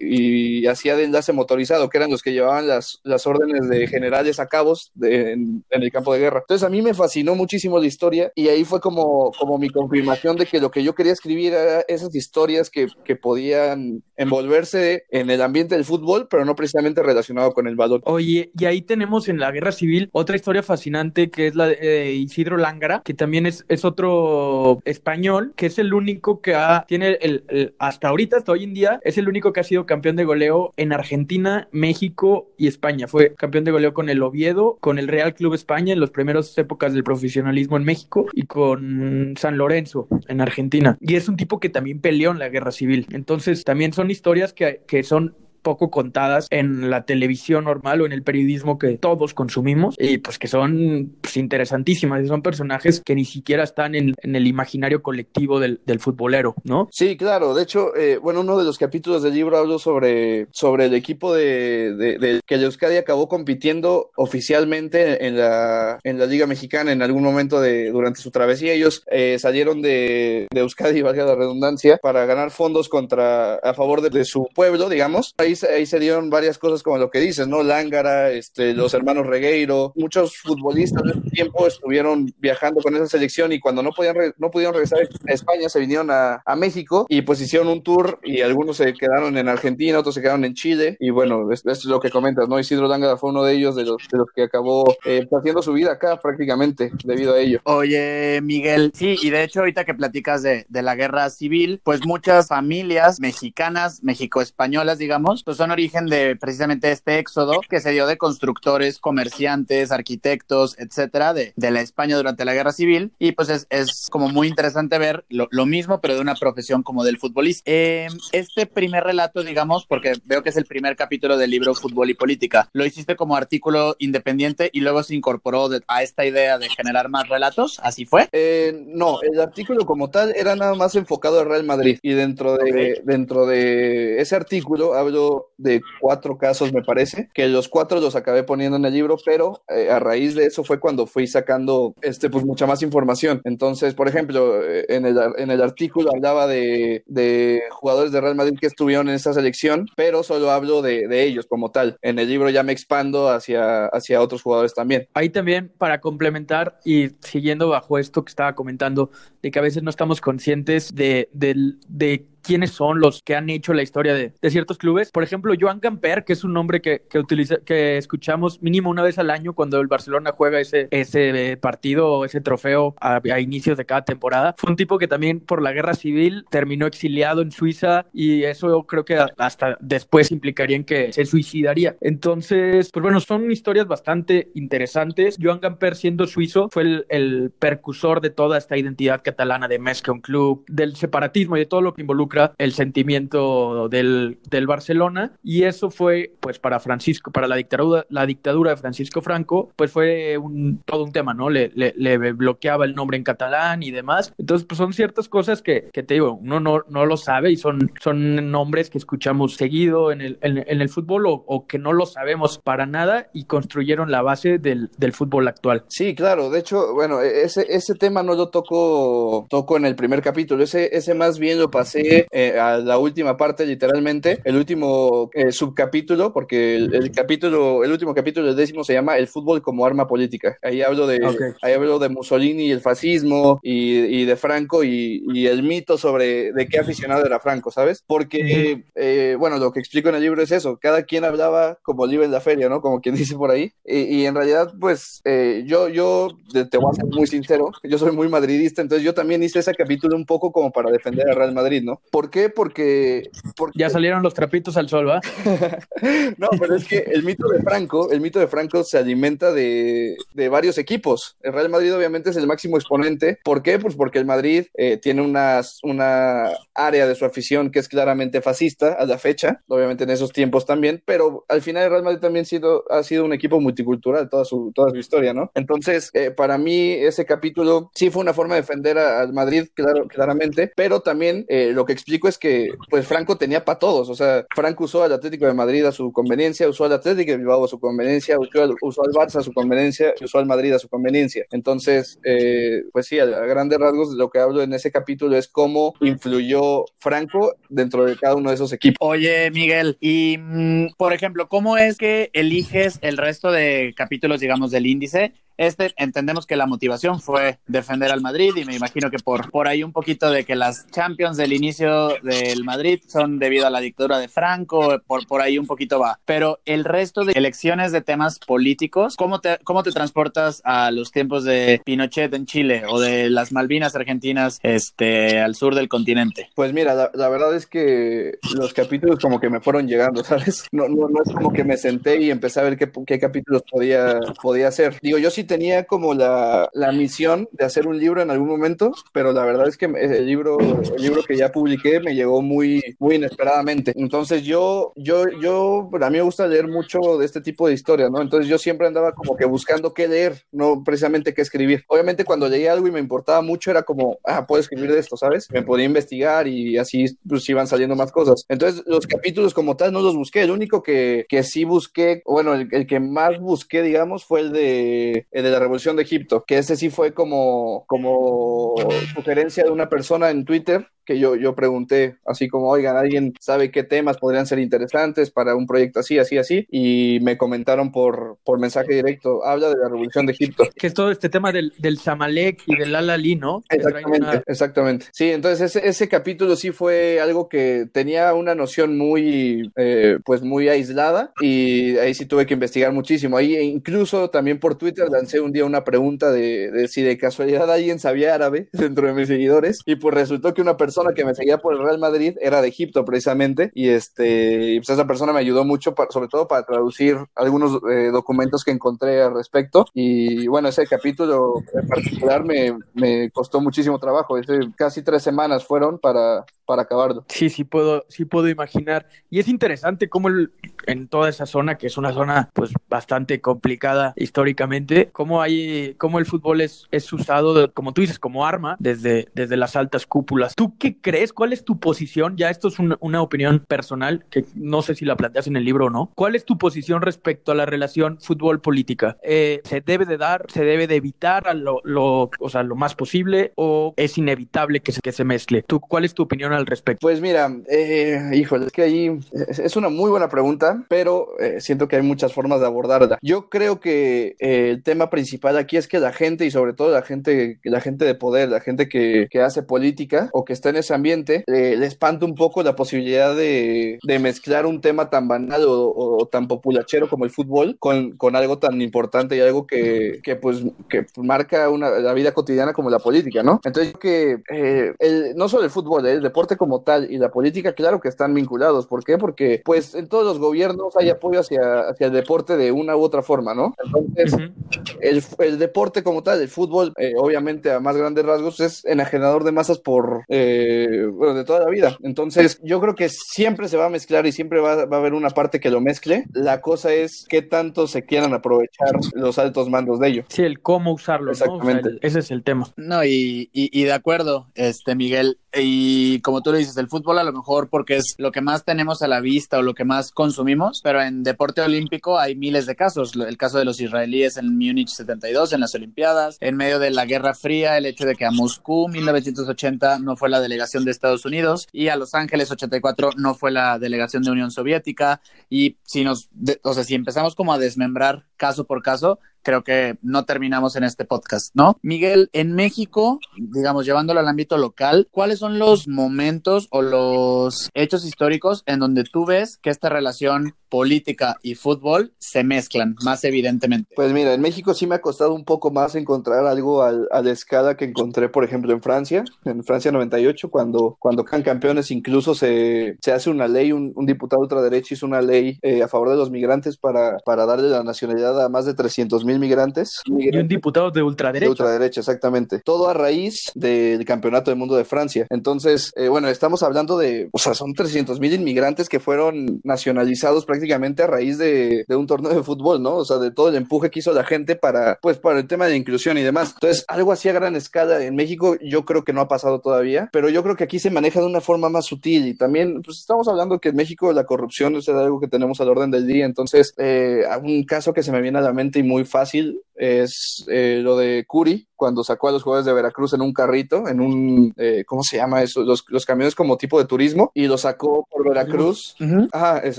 y, 0.01 0.67
hacía 0.67 0.97
de 0.97 1.05
enlace 1.05 1.33
motorizado, 1.33 1.89
que 1.89 1.99
eran 1.99 2.11
los 2.11 2.23
que 2.23 2.33
llevaban 2.33 2.67
las, 2.67 3.01
las 3.05 3.27
órdenes 3.27 3.69
de 3.69 3.87
generales 3.87 4.41
a 4.41 4.47
cabos 4.47 4.91
de, 4.95 5.33
en, 5.33 5.65
en, 5.71 5.83
el 5.83 5.93
campo 5.93 6.13
de 6.13 6.21
guerra. 6.21 6.41
Entonces 6.41 6.67
a 6.67 6.71
mí 6.71 6.83
me 6.83 6.95
fascinó 6.95 7.35
muchísimo 7.35 7.79
la 7.79 7.87
historia 7.87 8.33
y 8.35 8.49
ahí 8.49 8.65
fue 8.65 8.81
como, 8.81 9.33
como 9.39 9.59
mi 9.59 9.71
confirmación 9.71 10.37
de 10.37 10.47
que 10.47 10.61
lo 10.61 10.71
que 10.71 10.83
yo 10.83 10.95
quería 10.95 11.13
escribir 11.13 11.55
era 11.55 11.81
esas 11.89 12.15
historias 12.15 12.71
que, 12.71 12.89
que 13.05 13.17
podían 13.17 13.88
envolverse 14.17 15.05
en 15.11 15.31
el 15.31 15.43
ambiente 15.43 15.75
del 15.75 15.85
fútbol, 15.85 16.27
pero 16.29 16.45
no 16.45 16.55
precisamente 16.55 17.03
relacionado 17.03 17.53
con 17.53 17.67
el 17.67 17.77
valor. 17.77 18.03
Oye, 18.05 18.51
y 18.59 18.65
ahí 18.65 18.83
tenemos 18.83 19.29
en 19.29 19.39
la 19.39 19.51
guerra 19.51 19.73
civil 19.73 20.09
otra 20.13 20.37
historia 20.37 20.63
fascinante 20.63 21.31
que 21.31 21.47
es 21.47 21.55
la 21.55 21.67
de 21.69 21.79
eh, 21.81 22.13
Isidro 22.13 22.57
Lángara, 22.57 23.03
que 23.05 23.15
también 23.15 23.47
es, 23.47 23.65
es 23.69 23.85
otro 23.85 24.81
español, 24.85 25.53
que 25.57 25.67
es 25.67 25.79
el 25.79 25.95
único 25.95 26.41
que 26.41 26.55
ha, 26.55 26.85
tiene 26.89 27.19
el, 27.21 27.45
el, 27.49 27.75
hasta 27.79 28.09
ahorita, 28.09 28.37
hasta 28.37 28.53
hoy 28.53 28.65
en 28.65 28.75
día, 28.75 29.01
es 29.05 29.19
el 29.19 29.29
único 29.29 29.53
que 29.53 29.61
ha 29.61 29.65
sido 29.65 29.87
campeón 29.87 30.17
de 30.17 30.25
goleo 30.25 30.75
en 30.77 30.93
Argentina, 30.93 31.69
México 31.73 32.51
y 32.57 32.67
España. 32.67 33.07
Fue 33.07 33.35
campeón 33.35 33.65
de 33.65 33.71
goleo 33.71 33.95
con 33.95 34.09
el 34.09 34.23
Oviedo, 34.23 34.79
con 34.81 34.99
el 34.99 35.09
Real 35.09 35.35
Club 35.35 35.55
España 35.55 35.93
en 35.93 36.01
las 36.01 36.11
primeras 36.11 36.57
épocas 36.59 36.93
del 36.93 37.05
profesionalismo 37.05 37.77
en 37.77 37.85
México 37.85 38.27
y 38.33 38.43
con 38.43 39.35
San 39.37 39.59
Lorenzo 39.59 40.09
en 40.29 40.41
Argentina. 40.41 40.97
Y 41.01 41.15
es 41.15 41.29
un 41.29 41.37
tipo 41.37 41.61
que 41.61 41.69
también 41.69 42.01
peleó 42.01 42.31
en 42.31 42.39
la 42.39 42.49
guerra 42.49 42.73
civil. 42.73 43.07
Entonces 43.11 43.65
también 43.65 43.78
son 43.93 44.11
historias 44.11 44.53
que, 44.53 44.83
que 44.87 45.03
son 45.03 45.37
poco 45.69 45.91
contadas 45.91 46.47
en 46.51 46.89
la 46.89 47.05
televisión 47.05 47.65
normal 47.65 48.01
o 48.01 48.07
en 48.07 48.13
el 48.13 48.23
periodismo 48.23 48.79
que 48.79 48.97
todos 48.97 49.35
consumimos 49.35 49.97
y 49.99 50.17
pues 50.17 50.39
que 50.39 50.49
son 50.49 51.13
pues, 51.21 51.37
interesantísimas 51.37 52.27
son 52.27 52.41
personajes 52.41 53.03
que 53.05 53.15
ni 53.15 53.25
siquiera 53.25 53.65
están 53.65 53.95
en, 53.95 54.15
en 54.23 54.35
el 54.35 54.47
imaginario 54.47 55.03
colectivo 55.03 55.61
del, 55.61 55.81
del, 55.85 56.01
futbolero, 56.01 56.55
¿no? 56.65 56.89
Sí, 56.91 57.17
claro, 57.17 57.55
de 57.55 57.65
hecho, 57.65 57.95
eh, 57.97 58.19
bueno, 58.19 58.41
uno 58.41 58.57
de 58.57 58.65
los 58.65 58.79
capítulos 58.79 59.23
del 59.23 59.35
libro 59.35 59.59
hablo 59.59 59.79
sobre, 59.79 60.47
sobre 60.53 60.87
el 60.87 60.95
equipo 60.95 61.35
de, 61.35 61.95
de, 61.95 62.19
de 62.19 62.41
que 62.47 62.55
Euskadi 62.55 62.97
acabó 62.97 63.29
compitiendo 63.29 64.11
oficialmente 64.17 65.27
en 65.27 65.37
la, 65.37 65.99
en 66.03 66.19
la 66.19 66.27
Liga 66.27 66.47
Mexicana 66.47 66.93
en 66.93 67.03
algún 67.03 67.23
momento 67.23 67.61
de, 67.61 67.91
durante 67.91 68.21
su 68.21 68.31
travesía, 68.31 68.73
ellos 68.73 69.03
eh, 69.11 69.39
salieron 69.39 69.83
de, 69.83 70.47
de 70.51 70.61
Euskadi, 70.61 71.03
valga 71.09 71.25
la 71.25 71.35
redundancia, 71.35 71.99
para 72.01 72.25
ganar 72.27 72.51
fondos 72.51 72.89
contra, 72.89 73.57
a 73.57 73.75
favor 73.75 74.01
de, 74.01 74.11
de 74.11 74.25
su 74.25 74.49
pueblo, 74.55 74.89
digamos, 74.89 75.35
ahí 75.39 75.57
ahí 75.65 75.87
se 75.87 75.99
dieron 75.99 76.31
varias 76.31 76.59
cosas 76.59 76.83
como 76.83 76.99
lo 76.99 77.11
que 77.11 77.21
dices, 77.21 77.47
¿no? 77.49 77.63
Lángara, 77.63 78.31
este, 78.31 78.75
los 78.75 78.95
hermanos 78.95 79.27
Regueiro, 79.27 79.93
muchos 79.97 80.37
futbolistas 80.39 81.03
de 81.03 81.11
ese 81.11 81.31
tiempo 81.31 81.67
estuvieron 81.67 82.33
viajando 82.39 82.81
con 82.81 82.95
esa 82.97 83.07
selección 83.07 83.53
y 83.53 83.61
cuando 83.61 83.83
no 83.83 83.91
podían 83.93 84.17
no 84.39 84.51
pudieron 84.51 84.75
regresar 84.75 85.01
a 85.01 85.33
España 85.33 85.69
se 85.69 85.81
vinieron 85.81 86.11
a, 86.11 86.43
a, 86.45 86.57
México 86.57 87.07
y 87.09 87.23
pues 87.23 87.41
hicieron 87.41 87.69
un 87.69 87.83
tour 87.83 88.19
y 88.23 88.41
algunos 88.41 88.79
se 88.79 88.93
quedaron 88.95 89.37
en 89.37 89.49
Argentina, 89.49 89.99
otros 89.99 90.15
se 90.15 90.23
quedaron 90.23 90.45
en 90.45 90.55
Chile 90.55 90.97
y 91.01 91.11
bueno, 91.11 91.51
esto 91.53 91.71
es 91.71 91.85
lo 91.85 92.01
que 92.01 92.11
comentas, 92.11 92.49
¿no? 92.49 92.59
Isidro 92.59 92.89
Lángara 92.89 93.17
fue 93.17 93.31
uno 93.31 93.45
de 93.45 93.55
ellos, 93.55 93.77
de 93.77 93.85
los, 93.85 93.97
de 94.11 94.19
los 94.19 94.29
que 94.35 94.43
acabó 94.43 94.85
eh, 95.05 95.27
haciendo 95.31 95.63
su 95.63 95.73
vida 95.73 95.93
acá 95.93 96.19
prácticamente 96.21 96.91
debido 97.05 97.35
a 97.35 97.39
ello. 97.39 97.61
Oye, 97.65 98.41
Miguel, 98.43 98.93
sí, 98.95 99.17
y 99.21 99.31
de 99.31 99.45
hecho 99.45 99.61
ahorita 99.61 99.85
que 99.85 99.95
platicas 99.95 100.43
de, 100.43 100.67
de 100.69 100.83
la 100.83 100.95
guerra 100.95 101.31
civil, 101.31 101.81
pues 101.85 102.05
muchas 102.05 102.49
familias 102.49 103.21
mexicanas, 103.21 104.03
mexico-españolas, 104.03 104.99
digamos, 104.99 105.38
pues 105.43 105.57
son 105.57 105.71
origen 105.71 106.07
de 106.07 106.37
precisamente 106.37 106.91
este 106.91 107.19
éxodo 107.19 107.61
que 107.69 107.81
se 107.81 107.91
dio 107.91 108.07
de 108.07 108.19
constructores, 108.19 108.99
comerciantes, 108.99 109.93
arquitectos, 109.93 110.79
etcétera, 110.79 111.35
de, 111.35 111.53
de 111.57 111.71
la 111.71 111.81
España 111.81 112.17
durante 112.17 112.45
la 112.45 112.55
guerra 112.55 112.73
civil. 112.73 113.13
Y 113.19 113.33
pues 113.33 113.49
es, 113.49 113.67
es 113.71 114.09
como 114.11 114.29
muy 114.29 114.49
interesante 114.49 114.99
ver 114.99 115.25
lo, 115.29 115.49
lo, 115.51 115.67
mismo, 115.67 116.01
pero 116.01 116.15
de 116.15 116.21
una 116.21 116.35
profesión 116.35 116.83
como 116.83 117.05
del 117.05 117.19
futbolista. 117.19 117.63
Eh, 117.67 118.09
este 118.33 118.67
primer 118.67 119.05
relato, 119.05 119.43
digamos, 119.43 119.87
porque 119.87 120.15
veo 120.25 120.43
que 120.43 120.51
es 120.51 120.57
el 120.57 120.65
primer 120.65 120.97
capítulo 120.97 121.37
del 121.37 121.51
libro 121.51 121.75
Fútbol 121.75 122.11
y 122.11 122.15
Política, 122.15 122.69
lo 122.73 122.85
hiciste 122.85 123.17
como 123.17 123.37
artículo 123.37 123.97
independiente 123.99 124.71
y 124.73 124.81
luego 124.81 125.03
se 125.03 125.15
incorporó 125.15 125.69
de, 125.69 125.83
a 125.89 126.03
esta 126.03 126.25
idea 126.25 126.59
de 126.59 126.69
generar 126.69 127.09
más 127.09 127.29
relatos, 127.29 127.81
¿así 127.83 128.05
fue? 128.05 128.29
Eh, 128.33 128.85
no, 128.87 129.21
el 129.23 129.41
artículo 129.41 129.85
como 129.85 130.11
tal 130.11 130.35
era 130.37 130.57
nada 130.57 130.75
más 130.75 130.95
enfocado 130.95 131.41
al 131.41 131.49
Real 131.49 131.65
Madrid 131.65 131.99
y 132.03 132.13
dentro 132.13 132.57
de, 132.57 132.71
okay. 132.71 132.95
dentro 133.05 133.47
de 133.47 134.21
ese 134.21 134.37
artículo 134.37 134.95
hablo 134.95 135.28
de 135.57 135.81
cuatro 136.01 136.39
casos, 136.39 136.73
me 136.73 136.83
parece, 136.83 137.29
que 137.35 137.49
los 137.49 137.69
cuatro 137.69 138.01
los 138.01 138.17
acabé 138.17 138.45
poniendo 138.45 138.77
en 138.77 138.85
el 138.85 138.93
libro, 138.93 139.17
pero 139.25 139.63
eh, 139.69 139.91
a 139.91 139.99
raíz 139.99 140.35
de 140.35 140.47
eso 140.47 140.65
fue 140.65 140.79
cuando 140.79 141.07
fui 141.07 141.27
sacando 141.27 141.95
este, 142.03 142.31
pues, 142.31 142.45
mucha 142.45 142.67
más 142.67 142.83
información. 142.83 143.41
Entonces, 143.45 143.95
por 143.95 144.09
ejemplo, 144.09 144.63
eh, 144.65 144.87
en 144.89 145.07
el, 145.07 145.19
en 145.37 145.51
el 145.51 145.63
artículo 145.63 146.11
hablaba 146.15 146.47
de, 146.47 147.03
de, 147.07 147.61
jugadores 147.71 148.13
de 148.13 148.21
Real 148.21 148.37
Madrid 148.37 148.59
que 148.61 148.67
estuvieron 148.67 149.09
en 149.09 149.17
esa 149.17 149.33
selección, 149.33 149.87
pero 149.97 150.23
solo 150.23 150.51
hablo 150.51 150.83
de, 150.83 151.09
ellos 151.19 151.47
como 151.47 151.71
tal. 151.71 151.99
En 152.03 152.19
el 152.19 152.29
libro 152.29 152.49
ya 152.51 152.63
me 152.63 152.73
expando 152.73 153.29
hacia, 153.29 153.87
hacia 153.87 154.21
otros 154.21 154.43
jugadores 154.43 154.75
también. 154.75 155.09
Ahí 155.15 155.31
también, 155.31 155.73
para 155.79 156.01
complementar 156.01 156.79
y 156.85 157.11
siguiendo 157.21 157.69
bajo 157.69 157.99
esto 157.99 158.25
que 158.25 158.31
estaba 158.31 158.55
comentando, 158.55 159.11
de 159.43 159.51
que 159.51 159.59
a 159.59 159.63
veces 159.63 159.83
no 159.83 159.91
estamos 159.91 160.21
conscientes 160.21 160.95
de, 160.95 161.29
de, 161.33 161.75
de 161.89 162.27
quiénes 162.49 162.71
son 162.71 162.99
los 162.99 163.23
que 163.23 163.37
han 163.37 163.51
hecho 163.51 163.75
la 163.75 163.83
historia 163.83 164.15
de, 164.15 164.33
de, 164.41 164.51
ciertos 164.51 164.79
clubes. 164.79 165.11
Por 165.11 165.23
ejemplo, 165.23 165.53
Joan 165.61 165.81
Gamper, 165.81 166.25
que 166.25 166.33
es 166.33 166.45
un 166.45 166.55
nombre 166.55 166.81
que, 166.81 167.03
que, 167.11 167.19
utiliza, 167.19 167.59
que 167.59 167.99
escuchamos 167.99 168.63
mínimo 168.63 168.89
una 168.89 169.03
vez 169.03 169.19
al 169.19 169.29
año 169.29 169.53
cuando 169.53 169.79
el 169.79 169.87
Barcelona 169.87 170.33
juega 170.35 170.59
ese, 170.59 170.89
ese 170.91 171.59
partido 171.61 172.11
o 172.11 172.25
ese 172.25 172.41
trofeo 172.41 172.95
a, 173.03 173.21
a, 173.23 173.41
inicios 173.41 173.77
de 173.77 173.85
cada 173.85 174.07
temporada. 174.07 174.55
Fue 174.57 174.71
un 174.71 174.77
tipo 174.77 174.97
que 174.97 175.07
también 175.07 175.41
por 175.41 175.61
la 175.61 175.73
guerra 175.73 175.93
civil 175.93 176.47
terminó 176.49 176.87
exiliado 176.87 177.43
en 177.43 177.53
Suiza 177.53 178.07
y 178.15 178.45
eso 178.45 178.83
creo 178.85 179.05
que 179.05 179.19
hasta 179.37 179.77
después 179.81 180.33
implicaría 180.33 180.77
en 180.77 180.85
que 180.85 181.13
se 181.13 181.27
suicidaría. 181.27 181.97
Entonces, 182.01 182.91
pues 182.91 183.03
bueno, 183.03 183.21
son 183.21 183.51
historias 183.51 183.87
bastante 183.87 184.51
interesantes. 184.55 185.37
Joan 185.39 185.61
Gamper, 185.61 185.97
siendo 185.97 186.27
suizo, 186.27 186.71
fue 186.73 186.85
el, 186.85 187.07
el 187.11 187.53
percursor 187.59 188.23
de 188.23 188.31
toda 188.31 188.57
esta 188.57 188.79
identidad 188.79 189.21
catalana 189.23 189.69
de 189.69 189.79
Mesca, 189.79 190.13
un 190.13 190.23
club, 190.23 190.65
del 190.67 190.97
separatismo 190.97 191.59
y 191.59 191.61
de 191.61 191.67
todo 191.67 191.83
lo 191.83 191.93
que 191.93 192.01
involucra 192.01 192.38
el 192.59 192.73
sentimiento 192.73 193.89
del, 193.89 194.39
del, 194.49 194.67
Barcelona 194.67 195.33
y 195.43 195.65
eso 195.65 195.91
fue 195.91 196.33
pues 196.41 196.59
para 196.59 196.81
Francisco, 196.81 197.31
para 197.31 197.49
la 197.49 197.57
dictadura, 197.57 198.07
la 198.11 198.27
dictadura 198.27 198.73
de 198.73 198.77
Francisco 198.77 199.23
Franco, 199.23 199.71
pues 199.77 199.91
fue 199.91 200.37
un, 200.39 200.83
todo 200.85 201.05
un 201.05 201.13
tema, 201.13 201.35
¿no? 201.35 201.51
Le, 201.51 201.71
le, 201.75 201.95
le, 201.97 202.19
bloqueaba 202.33 202.85
el 202.85 202.95
nombre 202.95 203.17
en 203.17 203.25
catalán 203.25 203.83
y 203.83 203.91
demás. 203.91 204.33
Entonces, 204.39 204.67
pues 204.67 204.79
son 204.79 204.93
ciertas 204.93 205.29
cosas 205.29 205.63
que, 205.63 205.89
que 205.93 206.03
te 206.03 206.15
digo, 206.15 206.35
uno 206.35 206.61
no, 206.61 206.85
no 206.89 207.07
lo 207.07 207.17
sabe 207.17 207.51
y 207.51 207.57
son, 207.57 207.91
son 208.01 208.51
nombres 208.51 208.91
que 208.91 208.99
escuchamos 208.99 209.55
seguido 209.55 210.13
en 210.13 210.21
el, 210.21 210.39
en, 210.43 210.59
en 210.59 210.81
el 210.81 210.89
fútbol 210.89 211.27
o, 211.27 211.45
o, 211.47 211.67
que 211.67 211.79
no 211.79 211.93
lo 211.93 212.07
sabemos 212.07 212.59
para 212.59 212.87
nada 212.87 213.29
y 213.33 213.45
construyeron 213.45 214.11
la 214.11 214.23
base 214.23 214.59
del, 214.59 214.91
del 214.97 215.13
fútbol 215.13 215.49
actual. 215.49 215.85
Sí, 215.89 216.15
claro. 216.15 216.51
De 216.51 216.61
hecho, 216.61 216.95
bueno, 216.95 217.21
ese, 217.21 217.67
ese 217.69 217.95
tema 217.95 218.23
no 218.23 218.35
lo 218.35 218.49
toco, 218.49 219.47
toco 219.49 219.77
en 219.77 219.85
el 219.85 219.97
primer 219.97 220.23
capítulo. 220.23 220.65
Ese, 220.65 220.97
ese 220.97 221.15
más 221.15 221.39
bien 221.39 221.59
lo 221.59 221.71
pasé 221.71 222.28
eh, 222.31 222.59
a 222.59 222.79
la 222.79 222.99
última 222.99 223.37
parte, 223.37 223.67
literalmente, 223.67 224.41
el 224.45 224.57
último 224.57 225.31
eh, 225.35 225.53
subcapítulo, 225.53 226.33
porque 226.33 226.77
el, 226.77 226.95
el, 226.95 227.11
capítulo, 227.11 227.85
el 227.85 227.93
último 227.93 228.15
capítulo, 228.15 228.49
el 228.49 228.57
décimo, 228.57 228.85
se 228.85 228.93
llama 228.93 229.19
El 229.19 229.29
fútbol 229.29 229.63
como 229.63 229.87
arma 229.87 230.07
política. 230.07 230.59
Ahí 230.63 230.83
hablo 230.83 231.07
de, 231.07 231.25
okay. 231.25 231.53
ahí 231.63 231.73
hablo 231.73 231.99
de 231.99 232.09
Mussolini 232.09 232.67
y 232.67 232.73
el 232.73 232.81
fascismo 232.81 233.61
y, 233.63 233.99
y 233.99 234.25
de 234.25 234.37
Franco 234.37 234.85
y, 234.85 235.25
y, 235.33 235.47
el 235.47 235.63
mito 235.63 235.97
sobre 235.97 236.53
de 236.53 236.69
qué 236.69 236.79
aficionado 236.79 237.25
era 237.25 237.41
Franco, 237.41 237.71
¿sabes? 237.71 238.05
Porque, 238.07 238.85
eh, 238.95 239.37
bueno, 239.39 239.59
lo 239.59 239.73
que 239.73 239.81
explico 239.81 240.09
en 240.09 240.17
el 240.17 240.23
libro 240.23 240.43
es 240.43 240.53
eso, 240.53 240.79
cada 240.81 241.03
quien 241.03 241.25
hablaba 241.25 241.79
como 241.83 242.07
libre 242.07 242.27
en 242.27 242.33
la 242.33 242.41
feria, 242.41 242.69
¿no? 242.69 242.81
Como 242.81 243.01
quien 243.01 243.15
dice 243.17 243.37
por 243.37 243.51
ahí. 243.51 243.73
Y, 243.85 243.99
y 243.99 244.27
en 244.27 244.35
realidad, 244.35 244.73
pues, 244.79 245.21
eh, 245.25 245.65
yo, 245.67 245.89
yo 245.89 246.31
te 246.53 246.79
voy 246.79 246.91
a 246.93 246.95
ser 246.95 247.07
muy 247.07 247.27
sincero, 247.27 247.71
yo 247.83 247.99
soy 247.99 248.13
muy 248.13 248.29
madridista, 248.29 248.83
entonces 248.83 249.05
yo 249.05 249.15
también 249.15 249.43
hice 249.43 249.61
ese 249.61 249.75
capítulo 249.75 250.17
un 250.17 250.27
poco 250.27 250.53
como 250.53 250.71
para 250.71 250.91
defender 250.91 251.29
al 251.29 251.37
Real 251.37 251.55
Madrid, 251.55 251.83
¿no? 251.83 252.01
¿Por 252.19 252.31
qué? 252.31 252.49
Porque, 252.49 253.31
porque... 253.57 253.79
Ya 253.79 253.91
salieron 253.91 254.25
los 254.25 254.35
trapitos 254.35 254.77
al 254.77 254.89
sol, 254.89 255.09
¿va? 255.09 255.21
no, 256.37 256.49
pero 256.59 256.75
es 256.75 256.85
que 256.85 256.97
el 256.99 257.23
mito 257.23 257.47
de 257.47 257.63
Franco, 257.63 258.11
el 258.11 258.21
mito 258.21 258.41
de 258.41 258.49
Franco 258.49 258.83
se 258.83 258.99
alimenta 258.99 259.53
de, 259.53 260.17
de, 260.35 260.49
varios 260.49 260.79
equipos. 260.79 261.37
El 261.43 261.53
Real 261.53 261.69
Madrid 261.69 261.95
obviamente 261.95 262.31
es 262.31 262.37
el 262.37 262.49
máximo 262.49 262.77
exponente. 262.77 263.39
¿Por 263.45 263.63
qué? 263.63 263.79
Pues 263.79 263.95
porque 263.95 264.19
el 264.19 264.27
Madrid 264.27 264.67
eh, 264.75 264.97
tiene 264.97 265.23
una, 265.23 265.61
una 265.85 266.49
área 266.75 267.07
de 267.07 267.15
su 267.15 267.25
afición 267.25 267.71
que 267.71 267.79
es 267.79 267.89
claramente 267.89 268.43
fascista 268.43 268.95
a 268.95 269.07
la 269.07 269.19
fecha, 269.19 269.63
obviamente 269.69 270.03
en 270.03 270.11
esos 270.11 270.33
tiempos 270.33 270.67
también, 270.67 271.01
pero 271.07 271.45
al 271.49 271.63
final 271.63 271.85
el 271.85 271.91
Real 271.91 272.03
Madrid 272.03 272.19
también 272.19 272.47
sido, 272.47 272.83
ha 272.91 273.05
sido 273.05 273.25
un 273.25 273.33
equipo 273.33 273.61
multicultural 273.61 274.29
toda 274.29 274.45
su, 274.45 274.73
toda 274.75 274.91
su 274.91 274.97
historia, 274.97 275.35
¿no? 275.35 275.53
Entonces, 275.55 276.11
eh, 276.15 276.33
para 276.33 276.59
mí 276.59 276.95
ese 276.95 277.25
capítulo 277.25 277.93
sí 277.95 278.11
fue 278.11 278.23
una 278.23 278.35
forma 278.35 278.57
de 278.57 278.63
defender 278.63 278.99
al 278.99 279.33
Madrid, 279.33 279.69
claro, 279.73 280.09
claramente, 280.09 280.73
pero 280.75 280.99
también 280.99 281.47
eh, 281.49 281.71
lo 281.73 281.87
que 281.87 281.93
explico 282.09 282.29
es 282.29 282.39
que 282.39 282.71
pues 282.89 283.07
Franco 283.07 283.37
tenía 283.37 283.65
para 283.65 283.79
todos, 283.79 284.09
o 284.09 284.15
sea, 284.15 284.47
Franco 284.55 284.85
usó 284.85 285.03
al 285.03 285.13
Atlético 285.13 285.47
de 285.47 285.53
Madrid 285.53 285.85
a 285.85 285.93
su 285.93 286.11
conveniencia, 286.11 286.69
usó 286.69 286.87
al 286.87 286.93
Atlético 286.93 287.33
de 287.33 287.37
Bilbao 287.37 287.65
a 287.65 287.69
su 287.69 287.79
conveniencia, 287.79 288.39
usó 288.39 288.63
al, 288.63 288.75
usó 288.81 289.03
Barça 289.03 289.37
a 289.37 289.43
su 289.43 289.53
conveniencia, 289.53 290.15
usó 290.23 290.39
al 290.39 290.47
Madrid 290.47 290.73
a 290.73 290.79
su 290.79 290.89
conveniencia. 290.89 291.45
Entonces, 291.51 292.19
eh, 292.25 292.83
pues 292.93 293.07
sí, 293.07 293.19
a, 293.19 293.25
a, 293.25 293.47
grandes 293.47 293.79
rasgos 293.79 294.15
lo 294.15 294.31
que 294.31 294.39
hablo 294.39 294.63
en 294.63 294.73
ese 294.73 294.91
capítulo 294.91 295.37
es 295.37 295.49
cómo 295.49 295.95
influyó 296.01 296.85
Franco 296.97 297.57
dentro 297.69 298.05
de 298.05 298.17
cada 298.17 298.37
uno 298.37 298.49
de 298.49 298.55
esos 298.55 298.73
equipos. 298.73 298.97
Oye, 299.01 299.51
Miguel, 299.51 299.99
y 300.01 300.37
mm, 300.39 300.95
por 300.97 301.13
ejemplo, 301.13 301.49
¿cómo 301.49 301.77
es 301.77 301.99
que 301.99 302.31
eliges 302.33 302.99
el 303.03 303.19
resto 303.19 303.51
de 303.53 303.93
capítulos, 303.97 304.41
digamos, 304.41 304.71
del 304.71 304.87
índice? 304.87 305.33
Este, 305.59 305.93
entendemos 305.97 306.47
que 306.47 306.57
la 306.57 306.67
motivación 306.67 307.21
fue 307.21 307.59
defender 307.67 308.13
al 308.13 308.21
Madrid 308.21 308.53
y 308.57 308.65
me 308.65 308.77
imagino 308.77 309.11
que 309.11 309.19
por, 309.19 309.51
por 309.51 309.67
ahí 309.67 309.83
un 309.83 309.93
poquito 309.93 310.31
de 310.31 310.45
que 310.45 310.55
las 310.55 310.87
Champions 310.91 311.37
del 311.37 311.53
inicio 311.53 312.15
del 312.23 312.65
Madrid 312.65 313.01
son 313.07 313.41
debido 313.41 313.67
a 313.67 313.71
la 313.71 313.81
dictadura 313.81 314.19
de 314.19 314.29
Franco, 314.29 315.03
por, 315.07 315.27
por 315.27 315.43
ahí 315.43 315.59
un 315.59 315.67
poquito 315.67 315.99
va. 315.99 316.21
Pero 316.25 316.61
el 316.65 316.85
resto 316.85 317.25
de 317.25 317.33
elecciones 317.33 317.91
de 317.91 318.03
temas 318.03 318.39
políticos, 318.39 319.17
¿cómo 319.17 319.41
te, 319.41 319.59
¿cómo 319.65 319.83
te 319.83 319.91
transportas 319.91 320.63
a 320.65 320.93
los 320.93 321.11
tiempos 321.11 321.43
de 321.43 321.83
Pinochet 321.85 322.33
en 322.35 322.47
Chile 322.47 322.85
o 322.89 323.01
de 323.01 323.29
las 323.29 323.51
Malvinas 323.51 323.97
argentinas 323.97 324.61
este, 324.63 325.41
al 325.41 325.57
sur 325.57 325.75
del 325.75 325.89
continente? 325.89 326.51
Pues 326.55 326.73
mira, 326.73 326.95
la, 326.95 327.11
la 327.15 327.29
verdad 327.29 327.55
es 327.57 327.67
que 327.67 328.39
los 328.55 328.73
capítulos 328.73 329.19
como 329.19 329.41
que 329.41 329.51
me 329.51 329.61
fueron 329.61 329.89
llegando, 329.89 330.23
¿sabes? 330.25 330.69
No, 330.71 330.89
no, 330.89 331.09
no 331.09 331.21
es 331.27 331.33
como 331.33 331.53
que 331.53 331.65
me 331.65 331.77
senté 331.77 332.23
y 332.23 332.31
empecé 332.31 332.61
a 332.61 332.63
ver 332.63 332.77
qué, 332.77 332.89
qué 333.05 333.19
capítulos 333.19 333.63
podía, 333.69 334.21
podía 334.41 334.69
hacer. 334.69 334.99
Digo, 335.03 335.19
yo 335.19 335.31
sí 335.31 335.48
tenía 335.49 335.85
como 335.85 336.15
la, 336.15 336.71
la, 336.73 336.93
misión 336.93 337.49
de 337.51 337.65
hacer 337.65 337.89
un 337.89 337.99
libro 337.99 338.23
en 338.23 338.31
algún 338.31 338.47
momento, 338.47 338.93
pero 339.13 339.33
la 339.33 339.45
verdad 339.45 339.67
es 339.67 339.77
que 339.77 339.87
el 339.87 340.27
libro, 340.27 340.59
el 340.61 341.03
libro 341.03 341.25
que 341.25 341.37
ya 341.37 341.51
publiqué 341.51 341.99
me 341.99 342.15
llegó 342.15 342.41
muy, 342.41 342.97
muy 343.01 343.17
inesperadamente. 343.17 343.93
Entonces 343.97 344.45
yo, 344.45 344.93
yo, 344.95 345.25
yo, 345.41 345.91
a 346.01 346.11
mí 346.11 346.19
me 346.19 346.23
gusta 346.23 346.47
leer 346.47 346.69
mucho 346.69 347.19
de 347.19 347.27
este 347.27 347.41
tipo 347.41 347.67
de 347.67 347.75
historias, 347.75 348.11
¿no? 348.11 348.21
Entonces 348.21 348.49
yo 348.49 348.59
siempre 348.59 348.87
andaba 348.87 349.13
como 349.13 349.37
que 349.37 349.45
buscando 349.45 349.93
qué 349.93 350.07
leer, 350.07 350.45
no 350.53 350.85
precisamente 350.85 351.35
qué 351.35 351.43
escribir. 351.43 351.85
Obviamente 351.89 352.25
cuando 352.25 352.49
leía 352.49 352.73
algo 352.73 352.87
y 352.87 352.93
me 352.93 353.01
importaba 353.01 353.43
mucho 353.43 353.71
era 353.71 353.83
como, 353.83 354.19
ah, 354.25 354.47
puedo 354.47 354.61
escribir 354.61 354.93
de 354.93 355.01
esto, 355.01 355.17
¿sabes? 355.17 355.49
Me 355.51 355.63
podía 355.63 355.87
investigar 355.87 356.47
y 356.47 356.79
así 356.79 357.07
pues 357.29 357.49
iban 357.49 357.67
saliendo 357.67 357.97
más 357.97 358.13
cosas. 358.13 358.45
Entonces 358.49 358.85
los 358.87 359.07
capítulos 359.07 359.55
como 359.55 359.77
tal 359.77 359.93
no 359.93 360.03
los 360.03 360.15
busqué, 360.15 360.43
el 360.43 360.51
único 360.51 360.83
que, 360.83 361.27
que 361.29 361.43
sí 361.43 361.65
busqué, 361.65 362.23
bueno, 362.25 362.55
el, 362.55 362.69
el 362.71 362.87
que 362.87 363.01
más 363.01 363.41
busqué, 363.41 363.83
digamos, 363.83 364.25
fue 364.25 364.41
el 364.41 364.53
de 364.53 365.27
el 365.39 365.45
de 365.45 365.51
la 365.51 365.59
Revolución 365.59 365.97
de 365.97 366.03
Egipto, 366.03 366.45
que 366.45 366.59
ese 366.59 366.77
sí 366.77 366.91
fue 366.91 367.15
como, 367.15 367.85
como 367.87 368.75
sugerencia 369.15 369.65
de 369.65 369.71
una 369.71 369.89
persona 369.89 370.31
en 370.31 370.45
Twitter 370.45 370.89
que 371.09 371.19
yo, 371.19 371.37
yo 371.37 371.55
pregunté, 371.55 372.17
así 372.27 372.49
como, 372.49 372.69
oigan, 372.69 372.95
¿alguien 372.99 373.33
sabe 373.41 373.71
qué 373.71 373.83
temas 373.83 374.19
podrían 374.19 374.47
ser 374.47 374.59
interesantes 374.59 375.31
para 375.31 375.57
un 375.57 375.67
proyecto 375.67 376.01
así, 376.01 376.19
así, 376.19 376.37
así? 376.37 376.67
Y 376.71 377.19
me 377.23 377.39
comentaron 377.39 377.91
por, 377.93 378.37
por 378.45 378.59
mensaje 378.59 378.93
directo, 378.93 379.43
habla 379.43 379.71
de 379.71 379.77
la 379.79 379.89
revolución 379.89 380.27
de 380.27 380.33
Egipto. 380.33 380.65
Que 380.77 380.87
es 380.87 380.93
todo 380.93 381.11
este 381.11 381.31
tema 381.31 381.51
del, 381.51 381.73
del 381.79 381.99
Zamalek 381.99 382.63
y 382.67 382.77
del 382.77 382.95
Al-Ali, 382.95 383.37
¿no? 383.37 383.63
Exactamente, 383.71 384.19
una... 384.21 384.43
exactamente. 384.47 385.07
Sí, 385.11 385.31
entonces 385.31 385.75
ese, 385.75 385.89
ese 385.89 386.09
capítulo 386.11 386.57
sí 386.57 386.73
fue 386.73 387.23
algo 387.23 387.49
que 387.49 387.89
tenía 387.91 388.35
una 388.35 388.55
noción 388.55 388.99
muy, 388.99 389.73
eh, 389.77 390.19
pues 390.27 390.43
muy 390.43 390.69
aislada 390.69 391.33
y 391.41 391.97
ahí 391.97 392.13
sí 392.13 392.27
tuve 392.27 392.45
que 392.45 392.53
investigar 392.53 392.93
muchísimo. 392.93 393.39
Ahí 393.39 393.57
incluso 393.57 394.29
también 394.29 394.61
por 394.61 394.77
Twitter 394.77 395.09
lancé 395.09 395.41
un 395.41 395.53
día 395.53 395.65
una 395.65 395.85
pregunta 395.85 396.31
de, 396.31 396.71
de, 396.71 396.87
si 396.87 397.01
de 397.01 397.17
casualidad 397.17 397.73
alguien 397.73 397.99
sabía 397.99 398.35
árabe 398.35 398.69
dentro 398.73 399.07
de 399.07 399.15
mis 399.15 399.29
seguidores 399.29 399.79
y 399.87 399.97
pues 399.97 400.15
resultó 400.15 400.53
que 400.53 400.61
una 400.61 400.77
persona 400.77 400.98
que 401.15 401.25
me 401.25 401.35
seguía 401.35 401.59
por 401.59 401.75
el 401.75 401.81
Real 401.81 401.99
Madrid 401.99 402.37
era 402.41 402.61
de 402.61 402.69
Egipto 402.69 403.05
precisamente 403.05 403.71
y 403.75 403.89
este 403.89 404.77
pues 404.79 404.91
esa 404.91 405.07
persona 405.07 405.33
me 405.33 405.41
ayudó 405.41 405.65
mucho 405.65 405.95
para, 405.95 406.11
sobre 406.11 406.29
todo 406.29 406.49
para 406.49 406.65
traducir 406.65 407.17
algunos 407.35 407.81
eh, 407.91 408.11
documentos 408.13 408.65
que 408.65 408.71
encontré 408.71 409.23
al 409.23 409.35
respecto 409.35 409.87
y 409.95 410.47
bueno 410.47 410.69
ese 410.69 410.87
capítulo 410.87 411.55
en 411.73 411.89
particular 411.89 412.45
me, 412.45 412.77
me 412.95 413.31
costó 413.31 413.61
muchísimo 413.61 413.99
trabajo 413.99 414.37
casi 414.77 415.03
tres 415.03 415.23
semanas 415.23 415.65
fueron 415.65 415.99
para 415.99 416.45
para 416.69 416.83
acabarlo. 416.83 417.25
Sí 417.29 417.49
sí 417.49 417.65
puedo 417.65 418.05
sí 418.11 418.27
puedo 418.27 418.47
imaginar. 418.47 419.09
Y 419.31 419.39
es 419.39 419.49
interesante 419.49 420.11
cómo 420.11 420.29
el, 420.29 420.53
en 420.87 421.09
toda 421.09 421.31
esa 421.31 421.47
zona 421.47 421.79
que 421.79 421.87
es 421.87 421.97
una 421.97 422.13
zona 422.13 422.51
pues 422.53 422.73
bastante 422.91 423.41
complicada 423.41 424.13
históricamente 424.17 425.09
cómo 425.11 425.41
hay 425.41 425.95
cómo 425.95 426.19
el 426.19 426.27
fútbol 426.27 426.61
es, 426.61 426.87
es 426.91 427.11
usado 427.11 427.73
como 427.73 427.95
tú 427.95 428.03
dices 428.03 428.19
como 428.19 428.45
arma 428.45 428.77
desde 428.81 429.29
desde 429.35 429.57
las 429.57 429.77
altas 429.77 430.07
cúpulas. 430.07 430.55
Tú 430.55 430.77
qué 430.77 430.99
crees 431.01 431.33
cuál 431.33 431.55
es 431.55 431.65
tu 431.65 431.81
posición 431.81 432.37
ya 432.37 432.51
esto 432.51 432.69
es 432.69 432.79
una, 432.79 432.99
una 433.01 433.23
opinión 433.23 433.61
personal 433.67 434.27
que 434.29 434.45
no 434.55 434.83
sé 434.83 434.95
si 434.95 435.07
la 435.07 435.17
planteas 435.17 435.47
en 435.47 435.57
el 435.57 435.65
libro 435.65 435.87
o 435.87 435.91
no. 435.91 436.13
Cuál 436.15 436.37
es 436.37 436.45
tu 436.45 436.59
posición 436.59 437.01
respecto 437.01 437.51
a 437.51 437.55
la 437.55 437.65
relación 437.65 438.19
fútbol 438.21 438.61
política 438.61 439.17
eh, 439.23 439.63
se 439.65 439.81
debe 439.81 440.05
de 440.05 440.19
dar 440.19 440.45
se 440.53 440.67
debe 440.67 440.87
de 440.87 440.97
evitar 440.97 441.49
a 441.49 441.55
lo, 441.55 441.81
lo 441.85 442.29
o 442.39 442.51
sea 442.51 442.63
lo 442.63 442.77
más 442.77 442.95
posible 442.95 443.53
o 443.55 443.95
es 443.97 444.19
inevitable 444.19 444.81
que 444.81 444.93
se, 444.93 445.01
que 445.01 445.13
se 445.13 445.25
mezcle 445.25 445.63
tú 445.63 445.81
cuál 445.81 446.05
es 446.05 446.13
tu 446.13 446.25
opinión 446.25 446.58
al 446.59 446.67
respecto 446.67 447.01
pues 447.01 447.21
mira 447.21 447.51
eh, 447.69 448.31
híjole 448.35 448.67
es 448.67 448.73
que 448.73 448.83
ahí 448.83 449.19
es 449.33 449.77
una 449.77 449.89
muy 449.89 450.11
buena 450.11 450.29
pregunta 450.29 450.85
pero 450.89 451.39
eh, 451.41 451.61
siento 451.61 451.89
que 451.89 451.97
hay 451.97 452.03
muchas 452.03 452.33
formas 452.33 452.61
de 452.61 452.67
abordarla 452.67 453.19
yo 453.23 453.49
creo 453.49 453.81
que 453.81 454.37
eh, 454.39 454.71
el 454.71 454.83
tema 454.83 455.11
principal 455.11 455.57
aquí 455.57 455.77
es 455.77 455.89
que 455.89 456.01
la 456.01 456.13
gente 456.13 456.45
y 456.45 456.51
sobre 456.51 456.73
todo 456.73 456.93
la 456.93 457.03
gente 457.03 457.59
la 457.65 457.81
gente 457.81 458.05
de 458.05 458.15
poder 458.15 458.49
la 458.49 458.61
gente 458.61 458.89
que, 458.89 459.29
que 459.31 459.41
hace 459.41 459.63
política 459.63 460.31
o 460.33 460.45
que 460.45 460.53
está 460.53 460.71
en 460.71 460.77
ese 460.77 460.95
ambiente 460.95 461.45
eh, 461.47 461.77
le 461.77 461.87
espanta 461.87 462.27
un 462.27 462.35
poco 462.35 462.63
la 462.63 462.77
posibilidad 462.77 463.35
de, 463.35 463.99
de 464.03 464.19
mezclar 464.19 464.67
un 464.67 464.81
tema 464.81 465.11
tan 465.11 465.29
banal 465.29 465.65
o, 465.67 466.29
tan 466.31 466.49
populachero 466.49 467.09
como 467.09 467.25
el 467.25 467.31
fútbol 467.31 467.77
con, 467.79 468.17
con 468.17 468.37
algo 468.37 468.59
tan 468.59 468.81
importante 468.83 469.37
y 469.37 469.41
algo 469.41 469.67
que, 469.67 470.21
que 470.23 470.37
pues 470.37 470.63
que 470.89 471.07
marca 471.17 471.69
una, 471.69 471.91
la 471.91 472.13
vida 472.13 472.33
cotidiana 472.33 472.73
como 472.73 472.91
la 472.91 472.99
política, 472.99 473.43
¿no? 473.43 473.61
Entonces 473.65 473.95
que 474.01 474.43
eh, 474.51 474.93
no 475.37 475.49
solo 475.49 475.65
el 475.65 475.71
fútbol, 475.71 476.07
el 476.07 476.23
deporte 476.23 476.48
como 476.57 476.81
tal 476.83 477.11
y 477.11 477.19
la 477.19 477.31
política, 477.31 477.73
claro 477.73 478.01
que 478.01 478.09
están 478.09 478.35
vinculados. 478.35 478.87
¿Por 478.87 479.05
qué? 479.05 479.19
Porque 479.19 479.63
pues 479.65 479.95
en 479.95 480.09
todos 480.09 480.25
los 480.25 480.39
gobiernos 480.39 480.97
hay 480.97 481.11
apoyo 481.11 481.41
hacia, 481.41 481.89
hacia 481.89 482.07
el 482.07 482.13
deporte 482.13 482.57
de 482.57 482.73
una 482.73 482.97
u 482.97 483.03
otra 483.03 483.23
forma, 483.23 483.55
¿no? 483.55 483.75
Entonces, 483.85 484.33
uh 484.33 484.37
-huh. 484.37 484.53
el, 485.01 485.23
el, 485.39 485.59
deporte 485.59 486.03
como 486.03 486.23
tal, 486.23 486.41
el 486.41 486.49
fútbol, 486.49 486.93
eh, 486.97 487.15
obviamente 487.17 487.71
a 487.73 487.81
más 487.81 487.97
grandes 487.97 488.25
rasgos, 488.25 488.61
es 488.61 488.85
enajenador 488.85 489.45
de 489.45 489.53
masas 489.53 489.79
por, 489.79 490.25
eh, 490.29 491.07
bueno, 491.13 491.35
de 491.35 491.45
toda 491.45 491.61
la 491.61 491.71
vida. 491.71 491.97
Entonces, 492.03 492.61
yo 492.63 492.81
creo 492.81 492.95
que 492.95 493.09
siempre 493.09 493.69
se 493.69 493.77
va 493.77 493.87
a 493.87 493.91
mezclar 493.91 494.27
y 494.27 494.33
siempre 494.33 494.61
va, 494.61 494.87
va, 494.87 494.97
a 494.97 495.01
haber 495.01 495.15
una 495.15 495.31
parte 495.31 495.61
que 495.61 495.71
lo 495.71 495.81
mezcle. 495.81 496.25
La 496.33 496.61
cosa 496.61 496.93
es 496.93 497.27
qué 497.29 497.43
tanto 497.43 497.87
se 497.87 498.05
quieran 498.05 498.35
aprovechar 498.35 498.93
los 499.15 499.39
altos 499.39 499.69
mandos 499.69 500.01
de 500.01 500.09
ello. 500.09 500.25
Sí, 500.29 500.43
el 500.43 500.61
cómo 500.61 500.93
usarlo. 500.93 501.33
Exactamente. 501.33 501.75
¿no? 501.75 501.79
O 501.81 501.83
sea, 501.83 501.91
el, 501.93 501.99
ese 502.03 502.19
es 502.21 502.31
el 502.31 502.43
tema. 502.43 502.69
No, 502.77 503.05
y, 503.05 503.51
y, 503.53 503.71
y, 503.73 503.85
de 503.85 503.93
acuerdo, 503.93 504.49
este 504.55 504.95
Miguel. 504.95 505.39
Y 505.55 506.21
como 506.21 506.38
tú 506.43 506.53
lo 506.53 506.59
dices, 506.59 506.77
el 506.77 506.89
fútbol 506.89 507.19
a 507.19 507.25
lo 507.25 507.33
mejor 507.33 507.69
porque 507.69 507.97
es 507.97 508.15
lo 508.19 508.33
que 508.33 508.41
más 508.41 508.65
tenemos 508.65 509.03
a 509.03 509.09
la 509.09 509.21
vista 509.21 509.59
o 509.59 509.63
lo 509.63 509.75
que 509.75 509.85
más 509.85 510.13
consumimos, 510.13 510.81
pero 510.83 511.03
en 511.03 511.23
deporte 511.23 511.61
olímpico 511.61 512.19
hay 512.19 512.35
miles 512.35 512.67
de 512.67 512.77
casos. 512.77 513.15
El 513.15 513.37
caso 513.37 513.59
de 513.59 513.65
los 513.65 513.81
israelíes 513.81 514.37
en 514.37 514.57
Múnich 514.57 514.89
72, 514.89 515.53
en 515.53 515.61
las 515.61 515.75
Olimpiadas, 515.75 516.37
en 516.41 516.57
medio 516.57 516.79
de 516.79 516.91
la 516.91 517.07
Guerra 517.07 517.35
Fría, 517.35 517.77
el 517.77 517.87
hecho 517.87 518.05
de 518.05 518.15
que 518.15 518.25
a 518.25 518.31
Moscú 518.31 518.89
1980 518.89 519.99
no 519.99 520.17
fue 520.17 520.29
la 520.29 520.41
delegación 520.41 520.85
de 520.85 520.91
Estados 520.91 521.25
Unidos 521.25 521.69
y 521.73 521.89
a 521.89 521.97
Los 521.97 522.15
Ángeles 522.15 522.51
84 522.51 523.11
no 523.17 523.35
fue 523.35 523.51
la 523.51 523.79
delegación 523.79 524.23
de 524.23 524.31
Unión 524.31 524.51
Soviética. 524.51 525.21
Y 525.49 525.77
si 525.83 526.05
nos, 526.05 526.29
o 526.63 526.75
sea, 526.75 526.85
si 526.85 526.95
empezamos 526.95 527.35
como 527.35 527.53
a 527.53 527.59
desmembrar 527.59 528.27
caso 528.37 528.65
por 528.65 528.83
caso, 528.83 529.19
creo 529.49 529.65
que 529.65 529.97
no 530.03 530.27
terminamos 530.27 530.77
en 530.77 530.85
este 530.85 531.07
podcast, 531.07 531.55
¿no? 531.55 531.79
Miguel, 531.81 532.29
en 532.35 532.55
México, 532.55 533.19
digamos, 533.39 533.87
llevándolo 533.87 534.21
al 534.21 534.29
ámbito 534.29 534.59
local, 534.59 535.09
¿cuáles 535.11 535.39
son 535.39 535.59
los 535.59 535.89
momentos 535.89 536.69
o 536.71 536.83
los 536.83 537.71
hechos 537.73 538.05
históricos 538.05 538.63
en 538.67 538.79
donde 538.79 539.05
tú 539.05 539.25
ves 539.25 539.57
que 539.57 539.71
esta 539.71 539.89
relación 539.89 540.55
política 540.69 541.37
y 541.43 541.55
fútbol 541.55 542.13
se 542.19 542.45
mezclan 542.45 542.97
más 543.05 543.25
evidentemente? 543.25 543.93
Pues 543.95 544.13
mira, 544.13 544.35
en 544.35 544.41
México 544.41 544.75
sí 544.75 544.87
me 544.87 544.97
ha 544.97 545.01
costado 545.01 545.35
un 545.35 545.45
poco 545.45 545.71
más 545.71 545.95
encontrar 545.95 546.47
algo 546.47 546.83
al, 546.83 547.09
a 547.11 547.23
la 547.23 547.33
escala 547.33 547.77
que 547.77 547.87
encontré, 547.87 548.29
por 548.29 548.45
ejemplo, 548.45 548.73
en 548.73 548.83
Francia, 548.83 549.25
en 549.45 549.65
Francia 549.65 549.93
98, 549.93 550.51
cuando, 550.51 550.97
cuando 550.99 551.25
quedan 551.25 551.43
campeones, 551.43 551.91
incluso 551.91 552.35
se, 552.35 552.97
se 553.01 553.13
hace 553.13 553.31
una 553.31 553.49
ley, 553.49 553.73
un, 553.73 553.93
un 553.95 554.07
diputado 554.07 554.43
ultraderecha 554.43 554.95
hizo 554.95 555.07
una 555.07 555.23
ley 555.23 555.59
eh, 555.63 555.83
a 555.83 555.89
favor 555.89 556.11
de 556.11 556.17
los 556.17 556.31
migrantes 556.31 556.77
para, 556.77 557.19
para 557.25 557.47
darle 557.47 557.69
la 557.69 557.83
nacionalidad 557.83 558.45
a 558.45 558.49
más 558.49 558.67
de 558.67 558.75
300 558.75 559.25
mil 559.25 559.39
migrantes. 559.39 560.03
Y 560.07 560.37
un 560.37 560.49
diputado 560.49 560.91
de 560.91 561.03
ultraderecha. 561.03 561.45
De 561.45 561.51
ultraderecha, 561.51 562.01
exactamente. 562.01 562.61
Todo 562.65 562.89
a 562.89 562.95
raíz 562.95 563.51
del 563.55 564.05
campeonato 564.05 564.51
del 564.51 564.59
mundo 564.59 564.77
de 564.77 564.85
Francia. 564.85 565.27
Entonces, 565.31 565.93
eh, 565.97 566.09
bueno, 566.09 566.29
estamos 566.29 566.63
hablando 566.63 566.99
de, 566.99 567.29
o 567.33 567.39
sea, 567.39 567.55
son 567.55 567.75
300 567.75 568.21
mil 568.21 568.33
inmigrantes 568.33 568.89
que 568.89 569.01
fueron 569.01 569.61
nacionalizados 569.65 570.45
prácticamente 570.45 570.58
a 571.03 571.07
raíz 571.07 571.39
de, 571.39 571.85
de, 571.87 571.97
un 571.97 572.07
torneo 572.07 572.35
de 572.35 572.43
fútbol, 572.43 572.83
¿no? 572.83 572.97
O 572.97 573.05
sea, 573.05 573.19
de 573.19 573.31
todo 573.31 573.49
el 573.49 573.57
empuje 573.57 573.91
que 573.91 574.01
hizo 574.01 574.13
la 574.13 574.25
gente 574.25 574.57
para, 574.57 574.99
pues, 575.01 575.19
para 575.19 575.39
el 575.39 575.47
tema 575.47 575.67
de 575.67 575.77
inclusión 575.77 576.19
y 576.19 576.23
demás. 576.23 576.55
Entonces, 576.55 576.85
algo 576.89 577.13
así 577.13 577.29
a 577.29 577.33
gran 577.33 577.57
escala 577.57 578.03
en 578.05 578.15
México 578.17 578.57
yo 578.63 578.85
creo 578.85 579.05
que 579.05 579.13
no 579.13 579.21
ha 579.21 579.29
pasado 579.29 579.61
todavía, 579.61 580.09
pero 580.13 580.29
yo 580.29 580.43
creo 580.43 580.57
que 580.57 580.65
aquí 580.65 580.79
se 580.79 580.91
maneja 580.91 581.21
de 581.21 581.27
una 581.27 581.41
forma 581.41 581.69
más 581.69 581.87
sutil 581.87 582.27
y 582.27 582.35
también, 582.35 582.83
pues, 582.83 582.99
estamos 582.99 583.29
hablando 583.29 583.61
que 583.61 583.71
en 583.71 583.77
México 583.77 584.13
la 584.13 584.25
corrupción 584.25 584.77
es 584.77 584.89
algo 584.89 585.21
que 585.21 585.29
tenemos 585.29 585.61
al 585.61 585.69
orden 585.69 585.91
del 585.91 586.07
día. 586.07 586.25
Entonces, 586.25 586.75
eh, 586.79 587.25
un 587.43 587.65
caso 587.65 587.93
que 587.93 588.03
se 588.03 588.13
me 588.13 588.21
viene 588.21 588.39
a 588.39 588.43
la 588.43 588.53
mente 588.53 588.79
y 588.79 588.83
muy 588.83 589.05
fácil 589.05 589.63
es 589.75 590.45
eh, 590.49 590.81
lo 590.83 590.97
de 590.97 591.25
Curi, 591.27 591.69
cuando 591.77 592.03
sacó 592.03 592.29
a 592.29 592.33
los 592.33 592.43
jugadores 592.43 592.67
de 592.67 592.73
Veracruz 592.73 593.13
en 593.13 593.23
un 593.23 593.33
carrito, 593.33 593.87
en 593.87 594.01
un, 594.01 594.53
eh, 594.57 594.83
¿cómo 594.85 595.05
se 595.05 595.17
llama 595.17 595.43
eso? 595.43 595.63
Los, 595.63 595.85
los, 595.89 596.05
camiones 596.05 596.35
como 596.35 596.57
tipo 596.57 596.79
de 596.79 596.87
turismo, 596.87 597.31
y 597.35 597.47
lo 597.47 597.57
sacó 597.57 598.05
por 598.11 598.29
Veracruz. 598.29 598.97
Uh 599.01 599.05
-huh. 599.05 599.29
Ajá, 599.33 599.59
es, 599.59 599.79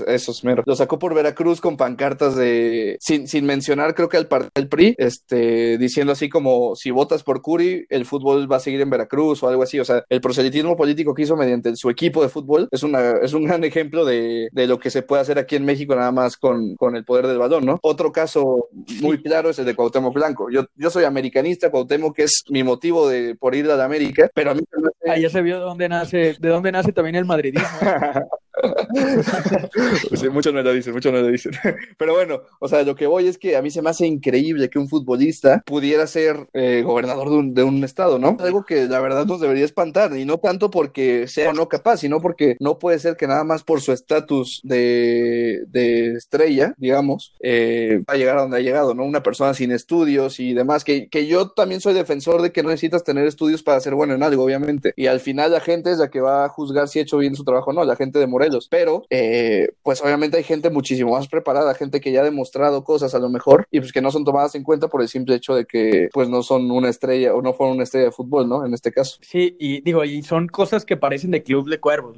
esos 0.00 0.42
mero. 0.42 0.62
Lo 0.70 0.76
sacó 0.76 1.00
por 1.00 1.14
Veracruz 1.14 1.60
con 1.60 1.76
pancartas 1.76 2.36
de, 2.36 2.96
sin, 3.00 3.26
sin 3.26 3.44
mencionar, 3.44 3.92
creo 3.92 4.08
que 4.08 4.16
al 4.16 4.28
partido 4.28 4.52
del 4.54 4.68
PRI, 4.68 4.94
este, 4.98 5.78
diciendo 5.78 6.12
así 6.12 6.28
como, 6.28 6.76
si 6.76 6.92
votas 6.92 7.24
por 7.24 7.42
Curi, 7.42 7.86
el 7.88 8.06
fútbol 8.06 8.50
va 8.50 8.58
a 8.58 8.60
seguir 8.60 8.80
en 8.80 8.88
Veracruz 8.88 9.42
o 9.42 9.48
algo 9.48 9.64
así. 9.64 9.80
O 9.80 9.84
sea, 9.84 10.04
el 10.08 10.20
proselitismo 10.20 10.76
político 10.76 11.12
que 11.12 11.22
hizo 11.22 11.36
mediante 11.36 11.74
su 11.74 11.90
equipo 11.90 12.22
de 12.22 12.28
fútbol 12.28 12.68
es, 12.70 12.84
una, 12.84 13.16
es 13.20 13.32
un 13.32 13.46
gran 13.46 13.64
ejemplo 13.64 14.04
de, 14.04 14.48
de 14.52 14.66
lo 14.68 14.78
que 14.78 14.90
se 14.90 15.02
puede 15.02 15.22
hacer 15.22 15.40
aquí 15.40 15.56
en 15.56 15.64
México 15.64 15.96
nada 15.96 16.12
más 16.12 16.36
con, 16.36 16.76
con 16.76 16.94
el 16.94 17.04
poder 17.04 17.26
del 17.26 17.38
balón, 17.38 17.66
¿no? 17.66 17.80
Otro 17.82 18.12
caso 18.12 18.68
muy 19.00 19.20
claro 19.20 19.50
es 19.50 19.58
el 19.58 19.64
de 19.64 19.74
Cuauhtémoc 19.74 20.14
Blanco. 20.14 20.50
Yo, 20.50 20.66
yo 20.76 20.88
soy 20.90 21.02
americanista, 21.02 21.72
Cuauhtémoc 21.72 22.14
que 22.14 22.22
es 22.22 22.44
mi 22.48 22.62
motivo 22.62 23.08
de 23.08 23.34
por 23.34 23.56
ir 23.56 23.68
a 23.68 23.74
la 23.74 23.86
América, 23.86 24.30
pero 24.32 24.52
a 24.52 24.54
mí. 24.54 24.60
Ahí 25.04 25.22
ya 25.22 25.30
se 25.30 25.42
vio 25.42 25.56
de 25.56 25.62
dónde 25.62 25.88
nace, 25.88 26.36
de 26.38 26.48
dónde 26.48 26.70
nace 26.70 26.92
también 26.92 27.16
el 27.16 27.24
madridismo. 27.24 27.66
sí, 30.14 30.28
muchos 30.28 30.52
me 30.52 30.62
lo 30.62 30.72
dicen, 30.72 30.92
muchos 30.92 31.12
me 31.12 31.20
lo 31.20 31.28
dicen. 31.28 31.52
Pero 31.98 32.14
bueno, 32.14 32.42
o 32.58 32.68
sea, 32.68 32.82
lo 32.82 32.94
que 32.94 33.06
voy 33.06 33.28
es 33.28 33.38
que 33.38 33.56
a 33.56 33.62
mí 33.62 33.70
se 33.70 33.82
me 33.82 33.90
hace 33.90 34.06
increíble 34.06 34.70
que 34.70 34.78
un 34.78 34.88
futbolista 34.88 35.62
pudiera 35.64 36.06
ser 36.06 36.48
eh, 36.52 36.82
gobernador 36.84 37.30
de 37.30 37.36
un, 37.36 37.54
de 37.54 37.62
un, 37.62 37.84
estado, 37.84 38.18
¿no? 38.18 38.36
Algo 38.40 38.64
que 38.64 38.86
la 38.86 39.00
verdad 39.00 39.24
nos 39.26 39.40
debería 39.40 39.64
espantar, 39.64 40.16
y 40.16 40.24
no 40.24 40.38
tanto 40.38 40.70
porque 40.70 41.26
sea 41.28 41.50
o 41.50 41.52
no 41.52 41.68
capaz, 41.68 41.98
sino 41.98 42.20
porque 42.20 42.56
no 42.60 42.78
puede 42.78 42.98
ser 42.98 43.16
que 43.16 43.26
nada 43.26 43.44
más 43.44 43.62
por 43.62 43.80
su 43.80 43.92
estatus 43.92 44.60
de, 44.62 45.64
de, 45.68 46.14
estrella, 46.14 46.74
digamos, 46.76 47.34
eh, 47.40 48.02
va 48.08 48.14
a 48.14 48.16
llegar 48.16 48.36
a 48.36 48.42
donde 48.42 48.58
ha 48.58 48.60
llegado, 48.60 48.94
¿no? 48.94 49.04
Una 49.04 49.22
persona 49.22 49.54
sin 49.54 49.72
estudios 49.72 50.40
y 50.40 50.52
demás, 50.52 50.84
que, 50.84 51.08
que 51.08 51.26
yo 51.26 51.50
también 51.50 51.80
soy 51.80 51.94
defensor 51.94 52.42
de 52.42 52.52
que 52.52 52.62
no 52.62 52.68
necesitas 52.68 53.04
tener 53.04 53.26
estudios 53.26 53.62
para 53.62 53.80
ser 53.80 53.94
bueno 53.94 54.14
en 54.14 54.22
algo, 54.22 54.44
obviamente. 54.44 54.92
Y 54.96 55.06
al 55.06 55.20
final 55.20 55.52
la 55.52 55.60
gente 55.60 55.90
es 55.90 55.98
la 55.98 56.10
que 56.10 56.20
va 56.20 56.44
a 56.44 56.48
juzgar 56.48 56.88
si 56.88 56.98
ha 56.98 57.02
hecho 57.02 57.18
bien 57.18 57.34
su 57.34 57.44
trabajo 57.44 57.70
o 57.70 57.72
no, 57.72 57.84
la 57.84 57.96
gente 57.96 58.18
de 58.18 58.26
Morelos 58.26 58.49
pero 58.70 59.04
eh, 59.10 59.68
pues 59.82 60.02
obviamente 60.02 60.36
hay 60.36 60.44
gente 60.44 60.70
muchísimo 60.70 61.12
más 61.12 61.28
preparada, 61.28 61.74
gente 61.74 62.00
que 62.00 62.12
ya 62.12 62.20
ha 62.20 62.24
demostrado 62.24 62.84
cosas 62.84 63.14
a 63.14 63.18
lo 63.18 63.28
mejor 63.28 63.66
y 63.70 63.80
pues 63.80 63.92
que 63.92 64.02
no 64.02 64.10
son 64.10 64.24
tomadas 64.24 64.54
en 64.54 64.62
cuenta 64.62 64.88
por 64.88 65.02
el 65.02 65.08
simple 65.08 65.34
hecho 65.34 65.54
de 65.54 65.64
que 65.64 66.08
pues 66.12 66.28
no 66.28 66.42
son 66.42 66.70
una 66.70 66.88
estrella 66.88 67.34
o 67.34 67.42
no 67.42 67.52
fueron 67.52 67.76
una 67.76 67.84
estrella 67.84 68.06
de 68.06 68.12
fútbol, 68.12 68.48
¿no? 68.48 68.64
En 68.64 68.74
este 68.74 68.92
caso. 68.92 69.18
Sí, 69.20 69.56
y 69.58 69.80
digo, 69.82 70.04
y 70.04 70.22
son 70.22 70.48
cosas 70.48 70.84
que 70.84 70.96
parecen 70.96 71.30
de 71.30 71.42
club 71.42 71.68
de 71.68 71.80
cuervos, 71.80 72.16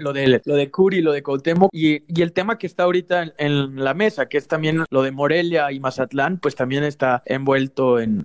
lo 0.00 0.12
de, 0.12 0.40
lo 0.44 0.54
de, 0.54 0.70
Curi, 0.70 1.00
lo 1.00 1.12
de 1.12 1.22
Cautemo 1.22 1.68
y, 1.72 2.02
y, 2.06 2.22
el 2.22 2.32
tema 2.32 2.58
que 2.58 2.66
está 2.66 2.84
ahorita 2.84 3.34
en, 3.38 3.76
la 3.76 3.94
mesa, 3.94 4.28
que 4.28 4.38
es 4.38 4.48
también 4.48 4.84
lo 4.90 5.02
de 5.02 5.12
Morelia 5.12 5.70
y 5.72 5.80
Mazatlán, 5.80 6.38
pues 6.38 6.54
también 6.54 6.84
está 6.84 7.22
envuelto 7.26 7.98
en, 8.00 8.24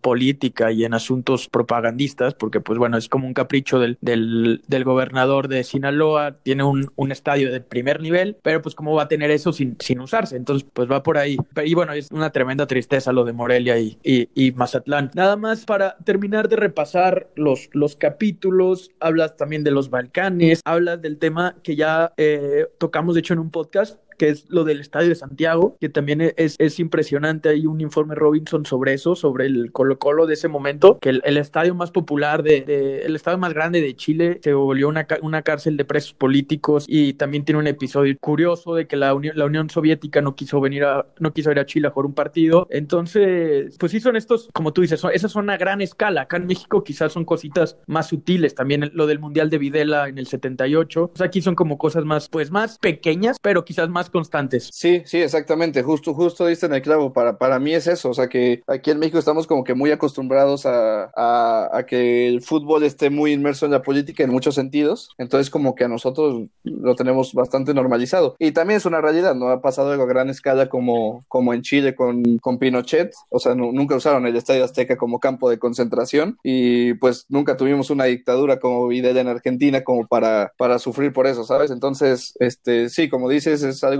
política 0.00 0.72
y 0.72 0.84
en 0.84 0.94
asuntos 0.94 1.48
propagandistas, 1.48 2.34
porque 2.34 2.60
pues 2.60 2.78
bueno, 2.78 2.96
es 2.96 3.08
como 3.08 3.26
un 3.26 3.34
capricho 3.34 3.78
del, 3.78 3.98
del 4.00 4.84
gobernador 4.84 5.48
de 5.48 5.64
Sinaloa, 5.64 6.36
tiene 6.42 6.62
un, 6.64 6.85
un, 6.94 7.12
estadio 7.12 7.50
de 7.52 7.60
primer 7.60 8.00
nivel, 8.00 8.36
pero 8.42 8.60
pues 8.60 8.74
cómo 8.74 8.94
va 8.94 9.04
a 9.04 9.08
tener 9.08 9.30
eso 9.30 9.52
sin, 9.52 9.76
sin 9.80 10.00
usarse, 10.00 10.36
entonces 10.36 10.68
pues 10.72 10.90
va 10.90 11.02
por 11.02 11.18
ahí. 11.18 11.36
Y 11.64 11.74
bueno, 11.74 11.92
es 11.92 12.10
una 12.10 12.30
tremenda 12.30 12.66
tristeza 12.66 13.12
lo 13.12 13.24
de 13.24 13.32
Morelia 13.32 13.78
y, 13.78 13.98
y, 14.02 14.28
y, 14.34 14.52
Mazatlán. 14.52 15.10
Nada 15.14 15.36
más 15.36 15.64
para 15.64 15.96
terminar 16.04 16.48
de 16.48 16.56
repasar 16.56 17.28
los, 17.36 17.68
los 17.72 17.96
capítulos, 17.96 18.90
hablas 19.00 19.36
también 19.36 19.64
de 19.64 19.70
los 19.70 19.90
Balcanes, 19.90 20.60
hablas 20.64 21.00
del 21.00 21.18
tema 21.18 21.56
que 21.62 21.76
ya 21.76 22.12
eh, 22.16 22.66
tocamos 22.78 23.14
de 23.14 23.20
hecho 23.20 23.34
en 23.34 23.40
un 23.40 23.50
podcast, 23.50 23.98
que 24.16 24.28
es 24.28 24.48
lo 24.48 24.64
del 24.64 24.80
Estadio 24.80 25.08
de 25.08 25.14
Santiago, 25.14 25.76
que 25.80 25.88
también 25.88 26.32
es, 26.36 26.56
es 26.58 26.78
impresionante. 26.78 27.48
Hay 27.48 27.66
un 27.66 27.80
informe 27.80 28.14
Robinson 28.14 28.66
sobre 28.66 28.94
eso, 28.94 29.14
sobre 29.14 29.46
el 29.46 29.72
Colo 29.72 29.98
Colo 29.98 30.26
de 30.26 30.34
ese 30.34 30.48
momento, 30.48 30.98
que 31.00 31.10
el, 31.10 31.36
estadio 31.36 31.74
más 31.74 31.90
popular, 31.90 32.42
de, 32.42 32.62
de, 32.62 33.02
el 33.02 33.16
estadio 33.16 33.38
más 33.38 33.52
grande 33.52 33.80
de 33.80 33.94
Chile, 33.94 34.40
se 34.42 34.52
volvió 34.54 34.88
una, 34.88 35.06
una 35.22 35.42
cárcel 35.42 35.76
de 35.76 35.84
presos 35.84 36.14
políticos 36.14 36.84
y 36.88 37.14
también 37.14 37.44
tiene 37.44 37.60
un 37.60 37.66
episodio 37.66 38.16
curioso 38.20 38.74
de 38.74 38.86
que 38.86 38.96
la 38.96 39.14
Unión, 39.14 39.36
la 39.36 39.44
Unión 39.44 39.70
Soviética 39.70 40.20
no 40.20 40.34
quiso 40.34 40.60
venir 40.60 40.84
a, 40.84 41.06
no 41.18 41.32
quiso 41.32 41.50
ir 41.52 41.58
a 41.58 41.66
Chile 41.66 41.88
a 41.88 41.90
jugar 41.90 42.06
un 42.06 42.14
partido. 42.14 42.66
Entonces, 42.70 43.76
pues 43.78 43.92
sí 43.92 44.00
son 44.00 44.16
estos, 44.16 44.48
como 44.52 44.72
tú 44.72 44.82
dices, 44.82 45.02
esas 45.12 45.32
son 45.32 45.50
a 45.50 45.56
gran 45.56 45.80
escala. 45.80 46.22
Acá 46.22 46.36
en 46.36 46.46
México 46.46 46.84
quizás 46.84 47.12
son 47.12 47.24
cositas 47.24 47.76
más 47.86 48.08
sutiles. 48.08 48.54
También 48.54 48.90
lo 48.94 49.06
del 49.06 49.18
Mundial 49.18 49.50
de 49.50 49.58
Videla 49.58 50.08
en 50.08 50.18
el 50.18 50.26
78. 50.26 51.12
Pues 51.14 51.20
aquí 51.20 51.42
son 51.42 51.54
como 51.54 51.78
cosas 51.78 52.04
más, 52.04 52.28
pues 52.28 52.50
más 52.50 52.78
pequeñas, 52.78 53.36
pero 53.40 53.64
quizás 53.64 53.88
más 53.88 54.05
constantes. 54.10 54.70
Sí, 54.72 55.02
sí, 55.04 55.18
exactamente. 55.18 55.82
Justo, 55.82 56.14
justo 56.14 56.46
diste 56.46 56.66
en 56.66 56.74
el 56.74 56.82
clavo. 56.82 57.12
Para, 57.12 57.38
para 57.38 57.58
mí 57.58 57.74
es 57.74 57.86
eso. 57.86 58.10
O 58.10 58.14
sea 58.14 58.28
que 58.28 58.62
aquí 58.66 58.90
en 58.90 58.98
México 58.98 59.18
estamos 59.18 59.46
como 59.46 59.64
que 59.64 59.74
muy 59.74 59.90
acostumbrados 59.90 60.66
a, 60.66 61.10
a, 61.16 61.86
que 61.86 62.28
el 62.28 62.42
fútbol 62.42 62.82
esté 62.82 63.10
muy 63.10 63.32
inmerso 63.32 63.66
en 63.66 63.72
la 63.72 63.82
política 63.82 64.24
en 64.24 64.30
muchos 64.30 64.54
sentidos. 64.54 65.10
Entonces, 65.18 65.50
como 65.50 65.74
que 65.74 65.84
a 65.84 65.88
nosotros 65.88 66.48
lo 66.64 66.94
tenemos 66.94 67.32
bastante 67.32 67.74
normalizado. 67.74 68.36
Y 68.38 68.52
también 68.52 68.78
es 68.78 68.86
una 68.86 69.00
realidad, 69.00 69.34
¿no? 69.34 69.48
Ha 69.48 69.60
pasado 69.60 69.92
algo 69.92 70.04
a 70.04 70.06
gran 70.06 70.30
escala 70.30 70.68
como, 70.68 71.24
como 71.28 71.54
en 71.54 71.62
Chile 71.62 71.94
con, 71.94 72.38
con 72.38 72.58
Pinochet. 72.58 73.12
O 73.30 73.38
sea, 73.38 73.54
nunca 73.54 73.96
usaron 73.96 74.26
el 74.26 74.36
Estadio 74.36 74.64
Azteca 74.64 74.96
como 74.96 75.20
campo 75.20 75.50
de 75.50 75.58
concentración. 75.58 76.38
Y 76.42 76.94
pues 76.94 77.26
nunca 77.28 77.56
tuvimos 77.56 77.90
una 77.90 78.04
dictadura 78.04 78.58
como 78.58 78.88
Videla 78.88 79.20
en 79.20 79.28
Argentina 79.28 79.84
como 79.84 80.06
para, 80.06 80.52
para 80.56 80.78
sufrir 80.78 81.12
por 81.12 81.26
eso, 81.26 81.44
¿sabes? 81.44 81.70
Entonces, 81.70 82.34
este, 82.40 82.88
sí, 82.88 83.08
como 83.08 83.28
dices, 83.28 83.62
es 83.62 83.82
algo 83.84 83.95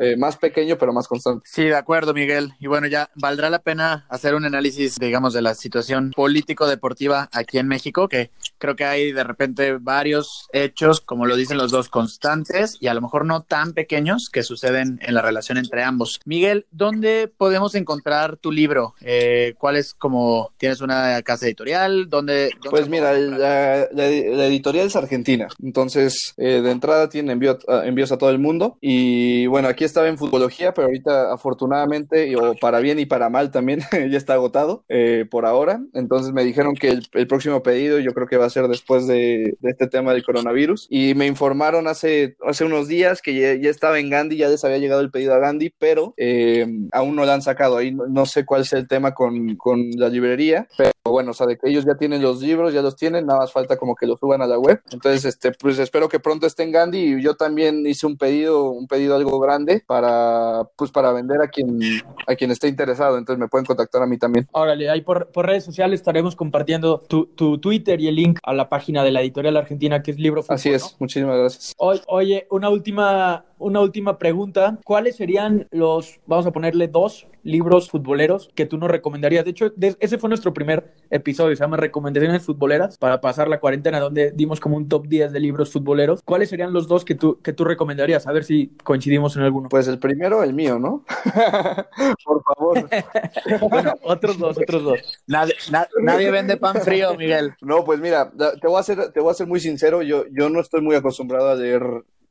eh, 0.00 0.16
más 0.16 0.36
pequeño 0.36 0.76
pero 0.78 0.92
más 0.92 1.08
constante. 1.08 1.44
Sí, 1.50 1.64
de 1.64 1.76
acuerdo, 1.76 2.14
Miguel. 2.14 2.52
Y 2.60 2.66
bueno, 2.66 2.86
ya 2.86 3.10
valdrá 3.14 3.50
la 3.50 3.60
pena 3.60 4.06
hacer 4.08 4.34
un 4.34 4.44
análisis, 4.44 4.96
digamos, 4.96 5.34
de 5.34 5.42
la 5.42 5.54
situación 5.54 6.12
político-deportiva 6.14 7.28
aquí 7.32 7.58
en 7.58 7.68
México, 7.68 8.08
que 8.08 8.30
creo 8.58 8.76
que 8.76 8.84
hay 8.84 9.12
de 9.12 9.24
repente 9.24 9.76
varios 9.78 10.48
hechos, 10.52 11.00
como 11.00 11.26
lo 11.26 11.36
dicen 11.36 11.58
los 11.58 11.70
dos, 11.70 11.88
constantes 11.88 12.76
y 12.80 12.88
a 12.88 12.94
lo 12.94 13.00
mejor 13.00 13.24
no 13.24 13.42
tan 13.42 13.72
pequeños 13.72 14.28
que 14.32 14.42
suceden 14.42 14.98
en 15.02 15.14
la 15.14 15.22
relación 15.22 15.58
entre 15.58 15.82
ambos. 15.82 16.20
Miguel, 16.24 16.66
¿dónde 16.70 17.30
podemos 17.36 17.74
encontrar 17.74 18.36
tu 18.36 18.52
libro? 18.52 18.94
Eh, 19.00 19.54
¿Cuál 19.58 19.76
es 19.76 19.94
como, 19.94 20.52
tienes 20.56 20.80
una 20.80 21.22
casa 21.22 21.46
editorial? 21.46 22.08
¿Dónde? 22.08 22.50
dónde 22.54 22.70
pues 22.70 22.88
mira, 22.88 23.12
la, 23.12 23.88
la, 23.92 24.08
la, 24.08 24.46
editorial 24.46 24.86
es 24.86 24.96
argentina, 24.96 25.48
entonces 25.62 26.34
eh, 26.36 26.60
de 26.60 26.70
entrada 26.70 27.08
tiene 27.08 27.32
envío, 27.32 27.58
envíos 27.84 28.12
a 28.12 28.18
todo 28.18 28.30
el 28.30 28.38
mundo 28.38 28.78
y 28.80 29.23
bueno, 29.46 29.68
aquí 29.68 29.84
estaba 29.84 30.08
en 30.08 30.18
futbología, 30.18 30.74
pero 30.74 30.86
ahorita 30.86 31.32
afortunadamente, 31.32 32.34
o 32.36 32.54
para 32.54 32.80
bien 32.80 32.98
y 32.98 33.06
para 33.06 33.28
mal 33.28 33.50
también, 33.50 33.80
ya 33.92 34.16
está 34.16 34.34
agotado 34.34 34.84
eh, 34.88 35.26
por 35.30 35.46
ahora, 35.46 35.80
entonces 35.92 36.32
me 36.32 36.44
dijeron 36.44 36.74
que 36.74 36.88
el, 36.88 37.06
el, 37.12 37.26
próximo 37.26 37.62
pedido 37.62 37.98
yo 37.98 38.12
creo 38.12 38.26
que 38.26 38.36
va 38.36 38.46
a 38.46 38.50
ser 38.50 38.68
después 38.68 39.06
de, 39.06 39.56
de, 39.60 39.70
este 39.70 39.86
tema 39.86 40.12
del 40.12 40.24
coronavirus. 40.24 40.86
Y 40.90 41.14
me 41.14 41.26
informaron 41.26 41.86
hace, 41.86 42.36
hace 42.46 42.64
unos 42.64 42.88
días 42.88 43.22
que 43.22 43.34
ya, 43.34 43.54
ya 43.54 43.70
estaba 43.70 43.98
en 43.98 44.10
Gandhi, 44.10 44.36
ya 44.36 44.48
les 44.48 44.64
había 44.64 44.78
llegado 44.78 45.00
el 45.00 45.10
pedido 45.10 45.34
a 45.34 45.38
Gandhi, 45.38 45.72
pero 45.78 46.14
eh, 46.16 46.66
aún 46.92 47.16
no 47.16 47.24
lo 47.24 47.32
han 47.32 47.42
sacado, 47.42 47.76
ahí 47.76 47.92
no, 47.92 48.06
no 48.06 48.26
sé 48.26 48.44
cuál 48.44 48.62
es 48.62 48.72
el 48.72 48.88
tema 48.88 49.12
con, 49.12 49.56
con 49.56 49.90
la 49.92 50.08
librería, 50.08 50.68
pero 50.76 50.92
bueno, 51.04 51.32
o 51.32 51.34
sea, 51.34 51.46
de 51.46 51.58
que 51.58 51.68
ellos 51.68 51.84
ya 51.84 51.96
tienen 51.96 52.22
los 52.22 52.40
libros, 52.40 52.72
ya 52.72 52.82
los 52.82 52.96
tienen, 52.96 53.26
nada 53.26 53.40
más 53.40 53.52
falta 53.52 53.76
como 53.76 53.94
que 53.94 54.06
los 54.06 54.18
suban 54.18 54.42
a 54.42 54.46
la 54.46 54.58
web. 54.58 54.80
Entonces, 54.90 55.24
este, 55.24 55.52
pues 55.52 55.78
espero 55.78 56.08
que 56.08 56.20
pronto 56.20 56.46
esté 56.46 56.62
en 56.62 56.72
Gandhi 56.72 56.98
y 56.98 57.22
yo 57.22 57.34
también 57.36 57.86
hice 57.86 58.06
un 58.06 58.16
pedido, 58.16 58.70
un 58.70 58.86
pedido 58.86 59.13
algo 59.14 59.38
grande 59.40 59.82
para, 59.86 60.68
pues 60.76 60.90
para 60.90 61.12
vender 61.12 61.40
a 61.42 61.48
quien, 61.48 61.80
a 62.26 62.34
quien 62.34 62.50
esté 62.50 62.68
interesado. 62.68 63.18
Entonces 63.18 63.40
me 63.40 63.48
pueden 63.48 63.66
contactar 63.66 64.02
a 64.02 64.06
mí 64.06 64.18
también. 64.18 64.48
Órale, 64.52 64.90
ahí 64.90 65.00
por, 65.00 65.28
por 65.28 65.46
redes 65.46 65.64
sociales 65.64 66.00
estaremos 66.00 66.36
compartiendo 66.36 67.00
tu, 67.00 67.26
tu, 67.26 67.58
Twitter 67.58 68.00
y 68.00 68.08
el 68.08 68.16
link 68.16 68.38
a 68.42 68.52
la 68.52 68.68
página 68.68 69.02
de 69.02 69.10
la 69.10 69.20
editorial 69.20 69.56
argentina 69.56 70.02
que 70.02 70.10
es 70.10 70.18
Libro 70.18 70.42
Fútbol, 70.42 70.54
Así 70.54 70.70
es, 70.70 70.82
¿no? 70.82 70.96
muchísimas 71.00 71.38
gracias. 71.38 71.74
Oye, 71.76 72.46
una 72.50 72.68
última, 72.68 73.44
una 73.58 73.80
última 73.80 74.18
pregunta. 74.18 74.78
¿Cuáles 74.84 75.16
serían 75.16 75.66
los, 75.70 76.20
vamos 76.26 76.46
a 76.46 76.52
ponerle 76.52 76.88
dos 76.88 77.26
libros 77.42 77.90
futboleros 77.90 78.50
que 78.54 78.66
tú 78.66 78.78
nos 78.78 78.90
recomendarías? 78.90 79.44
De 79.44 79.50
hecho, 79.50 79.70
de, 79.70 79.96
ese 80.00 80.18
fue 80.18 80.28
nuestro 80.28 80.52
primer 80.54 80.94
episodio, 81.10 81.54
se 81.56 81.62
llama 81.62 81.76
Recomendaciones 81.76 82.42
Futboleras 82.42 82.98
para 82.98 83.20
pasar 83.20 83.48
la 83.48 83.60
cuarentena, 83.60 84.00
donde 84.00 84.32
dimos 84.32 84.60
como 84.60 84.76
un 84.76 84.88
top 84.88 85.06
10 85.06 85.32
de 85.32 85.40
libros 85.40 85.72
futboleros. 85.72 86.22
¿Cuáles 86.24 86.48
serían 86.48 86.72
los 86.72 86.88
dos 86.88 87.04
que 87.04 87.14
tú, 87.14 87.40
que 87.42 87.52
tú 87.52 87.64
recomendarías? 87.64 88.26
A 88.26 88.32
ver 88.32 88.44
si 88.44 88.68
coincidimos 88.82 89.36
en 89.36 89.42
alguno. 89.42 89.68
Pues 89.68 89.88
el 89.88 89.98
primero, 89.98 90.42
el 90.42 90.54
mío, 90.54 90.78
¿no? 90.78 91.04
Por 92.24 92.42
favor. 92.42 92.88
bueno, 93.70 93.94
otros 94.02 94.38
dos, 94.38 94.58
otros 94.58 94.82
dos. 94.82 95.22
Nadie, 95.26 95.54
na, 95.70 95.86
nadie 96.00 96.30
vende 96.30 96.56
pan 96.56 96.80
frío, 96.80 97.14
Miguel. 97.14 97.54
No, 97.60 97.84
pues 97.84 98.00
mira, 98.00 98.32
te 98.60 98.66
voy 98.66 98.80
a 98.80 98.82
ser, 98.82 99.12
te 99.12 99.20
voy 99.20 99.30
a 99.30 99.34
ser 99.34 99.46
muy 99.46 99.60
sincero, 99.60 100.02
yo, 100.02 100.24
yo 100.30 100.48
no 100.48 100.60
estoy 100.60 100.80
muy 100.80 100.96
acostumbrado 100.96 101.50
a 101.50 101.54
leer 101.54 101.82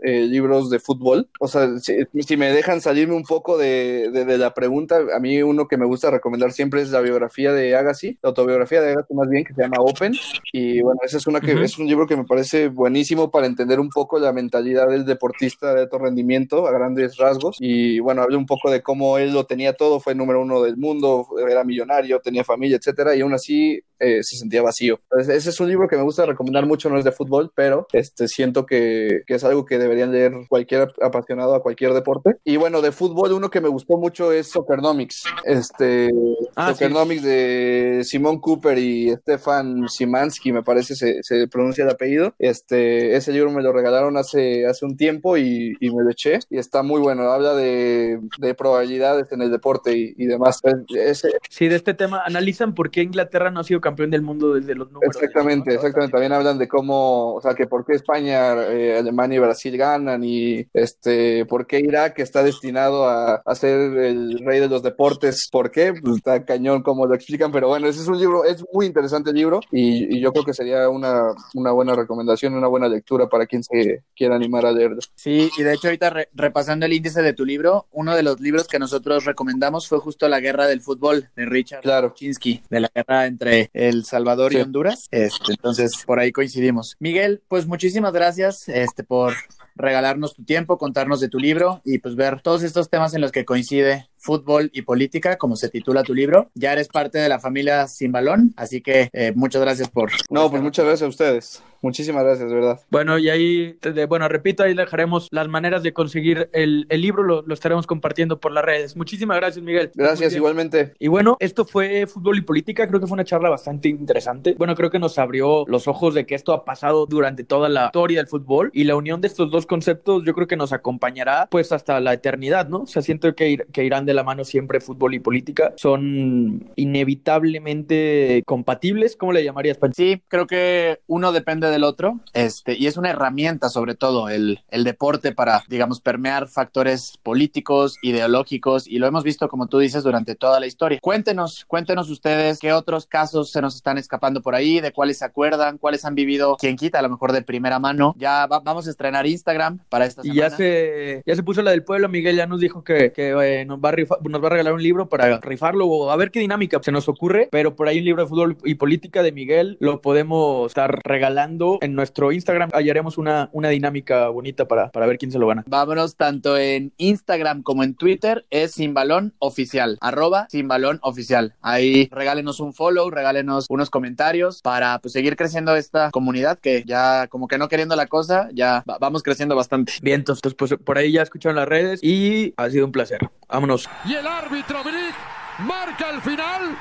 eh, 0.04 0.28
libros 0.28 0.70
de 0.70 0.80
fútbol. 0.80 1.30
O 1.40 1.48
sea, 1.48 1.80
si, 1.80 1.94
si, 2.20 2.38
me 2.38 2.52
dejan 2.52 2.82
salirme 2.82 3.16
un 3.16 3.24
poco 3.24 3.58
de, 3.58 4.10
de, 4.12 4.26
de, 4.26 4.38
la 4.38 4.54
pregunta, 4.54 5.00
a 5.16 5.20
mí 5.20 5.42
uno 5.42 5.68
que 5.68 5.78
me 5.78 5.86
gusta 5.86 6.12
recomendar 6.12 6.52
siempre 6.52 6.82
es 6.82 6.92
la 6.92 7.00
biografía 7.00 7.54
de 7.54 7.76
Agassi, 7.76 8.18
la 8.22 8.30
autobiografía 8.30 8.82
de 8.82 8.92
Agassi 8.92 9.14
más 9.14 9.30
bien, 9.30 9.46
que 9.46 9.54
se 9.54 9.62
llama 9.62 9.78
Open. 9.80 10.14
Y 10.52 10.82
bueno, 10.82 11.00
ese 11.04 11.18
es, 11.18 11.28
una 11.28 11.40
que, 11.40 11.54
uh 11.54 11.60
-huh. 11.60 11.64
es 11.64 11.78
un 11.78 11.88
libro 11.88 12.06
que 12.06 12.18
me 12.18 12.26
parece 12.26 12.68
buenísimo 12.68 13.32
para 13.32 13.48
entender 13.48 13.80
un 13.80 13.90
poco 13.90 14.20
la 14.20 14.34
mentalidad 14.34 14.88
del 14.90 15.06
deportista 15.06 15.74
de 15.74 15.82
alto 15.82 15.98
rendimiento 16.00 16.68
a 16.68 16.72
grandes 16.72 17.18
rasgos. 17.18 17.58
Y 17.60 18.00
bueno, 18.00 18.22
habla 18.22 18.38
un 18.38 18.46
poco 18.46 18.70
de 18.70 18.82
cómo 18.82 19.18
él 19.18 19.34
lo 19.34 19.46
tenía 19.46 19.74
todo, 19.74 20.00
fue 20.00 20.16
número 20.16 20.42
uno 20.42 20.62
del 20.62 20.78
mundo, 20.78 21.26
era 21.50 21.64
millonario, 21.64 22.20
tenía 22.20 22.44
familia, 22.44 22.78
etcétera, 22.78 23.16
y 23.16 23.22
aún 23.22 23.34
así 23.34 23.82
eh, 24.00 24.22
se 24.22 24.36
sentía 24.38 24.62
vacío. 24.62 25.00
Entonces, 25.04 25.38
ese 25.38 25.50
es 25.52 25.60
un 25.60 25.70
libro 25.70 25.88
que 25.88 25.96
me 25.96 26.04
gusta 26.04 26.26
recomendar 26.26 26.66
mucho, 26.66 26.90
no 26.90 26.98
es 26.98 27.06
de 27.06 27.12
fútbol, 27.12 27.52
pero 27.56 27.88
este, 27.94 28.28
siento 28.28 28.66
que, 28.66 29.22
que 29.26 29.36
es 29.36 29.44
algo 29.44 29.66
que 29.66 29.78
deberían 29.94 30.12
leer 30.12 30.48
cualquier 30.48 30.94
apasionado 31.02 31.56
a 31.56 31.62
cualquier 31.62 31.94
deporte. 31.94 32.38
Y 32.44 32.58
bueno, 32.58 32.82
de 32.82 32.92
fútbol, 32.92 33.34
uno 33.34 33.50
que 33.50 33.62
me 33.62 33.70
gustó 33.70 33.98
mucho 33.98 34.32
es 34.32 34.50
Soccernomics. 34.50 35.24
Este, 35.44 36.10
ah, 36.56 36.70
Soccernomics 36.70 37.22
sí. 37.22 37.28
de 37.28 38.02
Simón 38.04 38.40
Cooper 38.40 38.78
y 38.78 39.14
Stefan 39.16 39.88
Simansky, 39.88 40.52
me 40.52 40.64
parece 40.64 40.96
se, 40.96 41.22
se, 41.24 41.48
pronuncia 41.48 41.84
el 41.84 41.90
apellido. 41.92 42.34
Este, 42.40 43.16
ese 43.16 43.32
libro 43.32 43.52
me 43.52 43.62
lo 43.62 43.72
regalaron 43.72 44.18
hace, 44.18 44.66
hace 44.66 44.86
un 44.86 44.98
tiempo 44.98 45.38
y, 45.38 45.76
y 45.80 45.92
me 45.92 46.04
lo 46.04 46.10
eché. 46.10 46.40
Y 46.50 46.58
está 46.58 46.84
muy 46.84 47.00
bueno, 47.00 47.24
habla 47.32 47.54
de, 47.54 48.20
de 48.40 48.54
probabilidades 48.56 49.32
en 49.32 49.42
el 49.42 49.52
deporte 49.52 49.96
y, 49.98 50.14
y 50.18 50.26
demás. 50.26 50.60
Ese... 50.96 51.32
Sí, 51.50 51.68
de 51.68 51.76
este 51.76 51.94
tema 51.94 52.24
analizan 52.26 52.74
por 52.74 52.90
qué 52.90 53.02
Inglaterra 53.02 53.52
no 53.52 53.60
ha 53.60 53.64
sido 53.64 53.82
campeón 53.82 54.12
del 54.12 54.22
mundo 54.22 54.54
desde 54.54 54.76
los 54.76 54.92
números. 54.92 55.16
Exactamente, 55.16 55.72
de... 55.72 55.76
exactamente. 55.76 56.12
También 56.12 56.34
hablan 56.34 56.58
de 56.58 56.68
cómo, 56.68 57.36
o 57.36 57.42
sea, 57.42 57.54
que 57.54 57.68
por 57.68 57.86
qué 57.86 57.94
España, 57.94 58.54
eh, 58.64 58.98
Alemania 58.98 59.38
y 59.38 59.40
Brasil 59.40 59.78
ganan 59.84 60.24
y 60.24 60.66
este, 60.74 61.46
por 61.46 61.68
qué 61.68 61.80
Irak 61.80 62.20
está 62.20 62.44
destinado 62.44 63.08
a, 63.08 63.36
a, 63.36 63.56
ser 63.56 63.98
el 63.98 64.40
rey 64.40 64.60
de 64.60 64.70
los 64.70 64.82
deportes. 64.82 65.50
¿Por 65.52 65.72
qué? 65.72 65.94
Pues 65.94 66.18
está 66.18 66.46
cañón 66.46 66.82
como 66.82 67.06
lo 67.06 67.16
explican, 67.16 67.52
pero 67.52 67.68
bueno, 67.68 67.88
ese 67.88 68.02
es 68.02 68.08
un 68.08 68.18
libro, 68.18 68.46
es 68.46 68.64
muy 68.72 68.86
interesante 68.86 69.32
el 69.32 69.36
libro 69.36 69.60
y, 69.72 70.16
y 70.16 70.22
yo 70.22 70.32
creo 70.32 70.46
que 70.46 70.54
sería 70.54 70.90
una, 70.90 71.34
una, 71.54 71.72
buena 71.72 71.96
recomendación, 71.96 72.54
una 72.54 72.68
buena 72.68 72.88
lectura 72.88 73.28
para 73.28 73.46
quien 73.46 73.64
se 73.64 74.04
quiera 74.16 74.36
animar 74.36 74.66
a 74.66 74.72
leerlo. 74.72 75.00
Sí, 75.16 75.50
y 75.58 75.64
de 75.64 75.74
hecho 75.74 75.88
ahorita 75.88 76.10
re, 76.10 76.30
repasando 76.34 76.86
el 76.86 76.94
índice 76.94 77.22
de 77.22 77.34
tu 77.34 77.46
libro, 77.46 77.88
uno 77.92 78.16
de 78.16 78.24
los 78.24 78.40
libros 78.40 78.68
que 78.68 78.80
nosotros 78.80 79.26
recomendamos 79.26 79.88
fue 79.88 80.00
justo 80.00 80.28
La 80.28 80.40
Guerra 80.40 80.68
del 80.68 80.82
Fútbol 80.82 81.30
de 81.36 81.46
Richard 81.46 81.82
claro. 81.82 82.14
Chinsky, 82.16 82.64
de 82.70 82.80
la 82.80 82.92
guerra 82.94 83.26
entre 83.26 83.70
el 83.74 84.06
Salvador 84.06 84.52
sí. 84.52 84.58
y 84.58 84.62
Honduras. 84.62 85.08
Este, 85.12 85.52
entonces, 85.52 86.04
por 86.06 86.20
ahí 86.20 86.32
coincidimos. 86.32 86.96
Miguel, 87.00 87.42
pues 87.48 87.68
muchísimas 87.68 88.14
gracias 88.14 88.70
este, 88.70 89.04
por 89.04 89.34
regalarnos 89.76 90.34
tu 90.34 90.44
tiempo, 90.44 90.78
contarnos 90.78 91.20
de 91.20 91.30
tu 91.30 91.40
libro 91.40 91.82
y 91.84 92.00
pues 92.00 92.16
ver 92.16 92.42
todos 92.42 92.64
estos 92.64 92.90
temas 92.90 93.14
en 93.14 93.22
los 93.22 93.32
que 93.32 93.46
coincide 93.46 94.10
fútbol 94.24 94.72
y 94.74 94.84
política, 94.84 95.38
como 95.38 95.56
se 95.56 95.70
titula 95.70 96.04
tu 96.04 96.14
libro. 96.14 96.50
Ya 96.56 96.74
eres 96.74 96.88
parte 96.88 97.20
de 97.20 97.30
la 97.30 97.40
familia 97.40 97.88
Sin 97.88 98.12
Balón, 98.12 98.54
así 98.56 98.82
que 98.82 99.10
eh, 99.14 99.34
muchas 99.36 99.62
gracias 99.62 99.90
por... 99.90 100.10
por 100.10 100.12
no, 100.30 100.50
pues 100.50 100.62
muchas 100.62 100.86
gracias 100.86 101.06
a 101.06 101.10
ustedes. 101.10 101.64
Muchísimas 101.82 102.24
gracias, 102.24 102.50
de 102.50 102.56
verdad. 102.56 102.80
Bueno, 102.90 103.18
y 103.20 103.30
ahí, 103.30 103.78
de, 103.82 104.06
bueno, 104.06 104.30
repito, 104.30 104.64
ahí 104.64 104.74
dejaremos 104.74 105.28
las 105.32 105.50
maneras 105.50 105.84
de 105.84 105.92
conseguir 105.92 106.50
el, 106.54 106.86
el 106.88 107.02
libro, 107.02 107.24
lo, 107.24 107.42
lo, 107.42 107.54
estaremos 107.54 107.86
compartiendo 107.86 108.40
por 108.40 108.54
las 108.54 108.64
redes. 108.64 108.96
Muchísimas 108.96 109.36
gracias, 109.36 109.64
Miguel. 109.66 109.92
Gracias, 109.94 110.34
igualmente. 110.34 110.94
Y 110.98 111.10
bueno, 111.10 111.36
esto 111.42 111.66
fue 111.66 112.08
Fútbol 112.08 112.38
y 112.38 112.42
Política, 112.42 112.88
creo 112.88 113.02
que 113.02 113.08
fue 113.08 113.16
una 113.16 113.26
charla 113.26 113.50
bastante 113.50 113.90
interesante. 113.90 114.56
Bueno, 114.58 114.76
creo 114.76 114.90
que 114.90 114.98
nos 114.98 115.20
abrió 115.20 115.66
los 115.68 115.90
ojos 115.90 116.14
de 116.14 116.26
que 116.26 116.36
esto 116.36 116.54
ha 116.54 116.64
pasado 116.64 117.06
durante 117.06 117.44
toda 117.44 117.68
la 117.68 117.88
historia 117.88 118.20
del 118.20 118.28
fútbol 118.28 118.72
y 118.74 118.86
la 118.86 118.96
unión 118.96 119.20
de 119.20 119.28
estos 119.28 119.52
dos 119.52 119.66
conceptos 119.66 120.24
yo 120.26 120.34
creo 120.34 120.48
que 120.48 120.56
nos 120.56 120.72
acompañará 120.72 121.50
pues 121.52 121.74
hasta 121.74 122.00
la 122.00 122.14
eternidad, 122.14 122.70
¿no? 122.70 122.84
O 122.84 122.88
sea, 122.88 123.02
siento 123.02 123.36
que, 123.36 123.50
ir, 123.50 123.68
que 123.74 123.84
irán 123.84 124.06
de 124.06 124.13
la 124.14 124.24
mano 124.24 124.44
siempre 124.44 124.80
fútbol 124.80 125.14
y 125.14 125.20
política. 125.20 125.74
Son 125.78 126.72
inevitablemente 126.76 128.44
compatibles, 128.46 129.16
¿cómo 129.16 129.34
le 129.34 129.44
llamarías? 129.44 129.78
Sí, 129.96 130.22
creo 130.28 130.48
que 130.48 131.00
uno 131.08 131.32
depende 131.32 131.70
del 131.70 131.84
otro. 131.84 132.20
Este, 132.34 132.78
y 132.78 132.88
es 132.88 132.98
una 132.98 133.10
herramienta, 133.10 133.70
sobre 133.70 133.96
todo, 133.96 134.30
el, 134.30 134.60
el 134.70 134.84
deporte 134.84 135.32
para, 135.32 135.64
digamos, 135.68 136.02
permear 136.02 136.48
factores 136.48 137.18
políticos, 137.24 137.98
ideológicos, 138.02 138.88
y 138.88 139.00
lo 139.00 139.08
hemos 139.08 139.24
visto, 139.24 139.48
como 139.50 139.68
tú 139.68 139.80
dices, 139.80 140.04
durante 140.04 140.36
toda 140.36 140.60
la 140.60 140.68
historia. 140.68 141.00
Cuéntenos, 141.02 141.66
cuéntenos 141.66 142.10
ustedes 142.10 142.60
qué 142.60 142.74
otros 142.74 143.06
casos 143.06 143.52
se 143.52 143.62
nos 143.62 143.76
están 143.76 143.98
escapando 143.98 144.42
por 144.42 144.56
ahí, 144.56 144.80
de 144.80 144.92
cuáles 144.92 145.20
se 145.20 145.26
acuerdan, 145.26 145.78
cuáles 145.78 146.06
han 146.06 146.16
vivido, 146.16 146.58
quien 146.58 146.76
quita, 146.76 147.00
a 147.00 147.02
lo 147.02 147.10
mejor 147.10 147.32
de 147.32 147.42
primera 147.42 147.80
mano. 147.80 148.16
Ya 148.18 148.46
va, 148.48 148.60
vamos 148.60 148.88
a 148.88 148.90
estrenar 148.90 149.26
Instagram 149.28 149.80
para 149.90 150.06
esta 150.06 150.22
semana. 150.22 150.38
Y 150.38 150.42
ya 150.42 150.50
se, 150.50 151.24
ya 151.26 151.36
se 151.36 151.44
puso 151.44 151.62
la 151.62 151.72
del 151.72 151.84
pueblo, 151.84 152.10
Miguel 152.10 152.36
ya 152.36 152.48
nos 152.48 152.60
dijo 152.60 152.84
que, 152.84 153.12
que 153.12 153.30
eh, 153.30 153.66
nos, 153.66 153.80
va 153.80 153.90
a 153.90 153.92
rifar, 154.04 154.20
nos 154.24 154.44
va 154.44 154.48
a 154.48 154.52
regalar 154.52 154.74
un 154.74 154.84
libro 154.84 155.10
para 155.10 155.40
rifarlo 155.40 155.88
o 155.88 156.12
a 156.12 156.16
ver 156.16 156.32
qué 156.32 156.40
dinámica 156.40 156.80
se 156.82 156.92
nos 156.92 157.10
ocurre, 157.10 157.50
pero 157.52 157.76
por 157.76 157.88
ahí 157.88 158.00
un 158.00 158.06
libro 158.06 158.24
de 158.24 158.30
fútbol 158.30 158.58
y 158.64 158.76
política 158.76 159.24
de 159.24 159.32
Miguel 159.32 159.78
lo 159.80 160.02
podemos 160.02 160.68
estar 160.68 161.02
regalando 161.04 161.80
en 161.82 161.96
nuestro 161.96 162.32
Instagram. 162.32 162.70
Hallaremos 162.74 163.18
una, 163.18 163.50
una 163.52 163.70
dinámica 163.70 164.30
bonita 164.30 164.68
para, 164.68 164.92
para 164.92 165.06
ver 165.06 165.18
quién 165.18 165.32
se 165.32 165.40
lo 165.40 165.48
gana. 165.48 165.64
Vámonos 165.68 166.16
tanto 166.16 166.58
en 166.58 166.94
Instagram 166.98 167.64
como 167.64 167.84
en 167.84 167.96
Twitter, 167.96 168.46
es 168.50 168.72
Sin 168.72 168.94
Balón 168.94 169.34
Oficial, 169.40 169.98
arroba 170.02 170.48
Sin 170.50 170.68
Balón 170.68 171.00
Oficial. 171.02 171.56
Ahí 171.62 172.10
regálenos 172.12 172.60
un 172.60 172.74
follow, 172.74 173.10
regálenos 173.10 173.66
unos 173.70 173.90
comentarios 173.90 174.62
para 174.62 175.00
pues, 175.00 175.14
seguir 175.14 175.36
creciendo 175.36 175.76
esta 175.76 176.12
comunidad 176.12 176.60
que 176.60 176.84
ya 176.86 177.28
como 177.28 177.48
que 177.48 177.58
no 177.58 177.68
queriendo 177.68 177.96
la 177.96 178.08
cosa, 178.08 178.50
ya 178.54 178.84
vamos 179.00 179.24
creciendo 179.24 179.56
bastante. 179.56 179.94
Bien, 180.02 180.22
entonces 180.22 180.54
pues 180.54 180.76
por 180.84 180.98
ahí 180.98 181.12
ya 181.12 181.22
escucharon 181.22 181.56
las 181.56 181.68
redes 181.68 182.04
y 182.04 182.54
ha 182.58 182.70
sido 182.70 182.86
un 182.86 182.92
placer. 182.92 183.20
Vámonos. 183.48 183.88
Y 184.06 184.16
el 184.16 184.28
árbitro 184.28 184.84
Brick 184.84 185.16
marca 185.60 186.10
al 186.10 186.22
final 186.22 186.78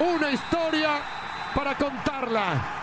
una 0.00 0.30
historia 0.30 1.00
para 1.54 1.74
contarla. 1.74 2.77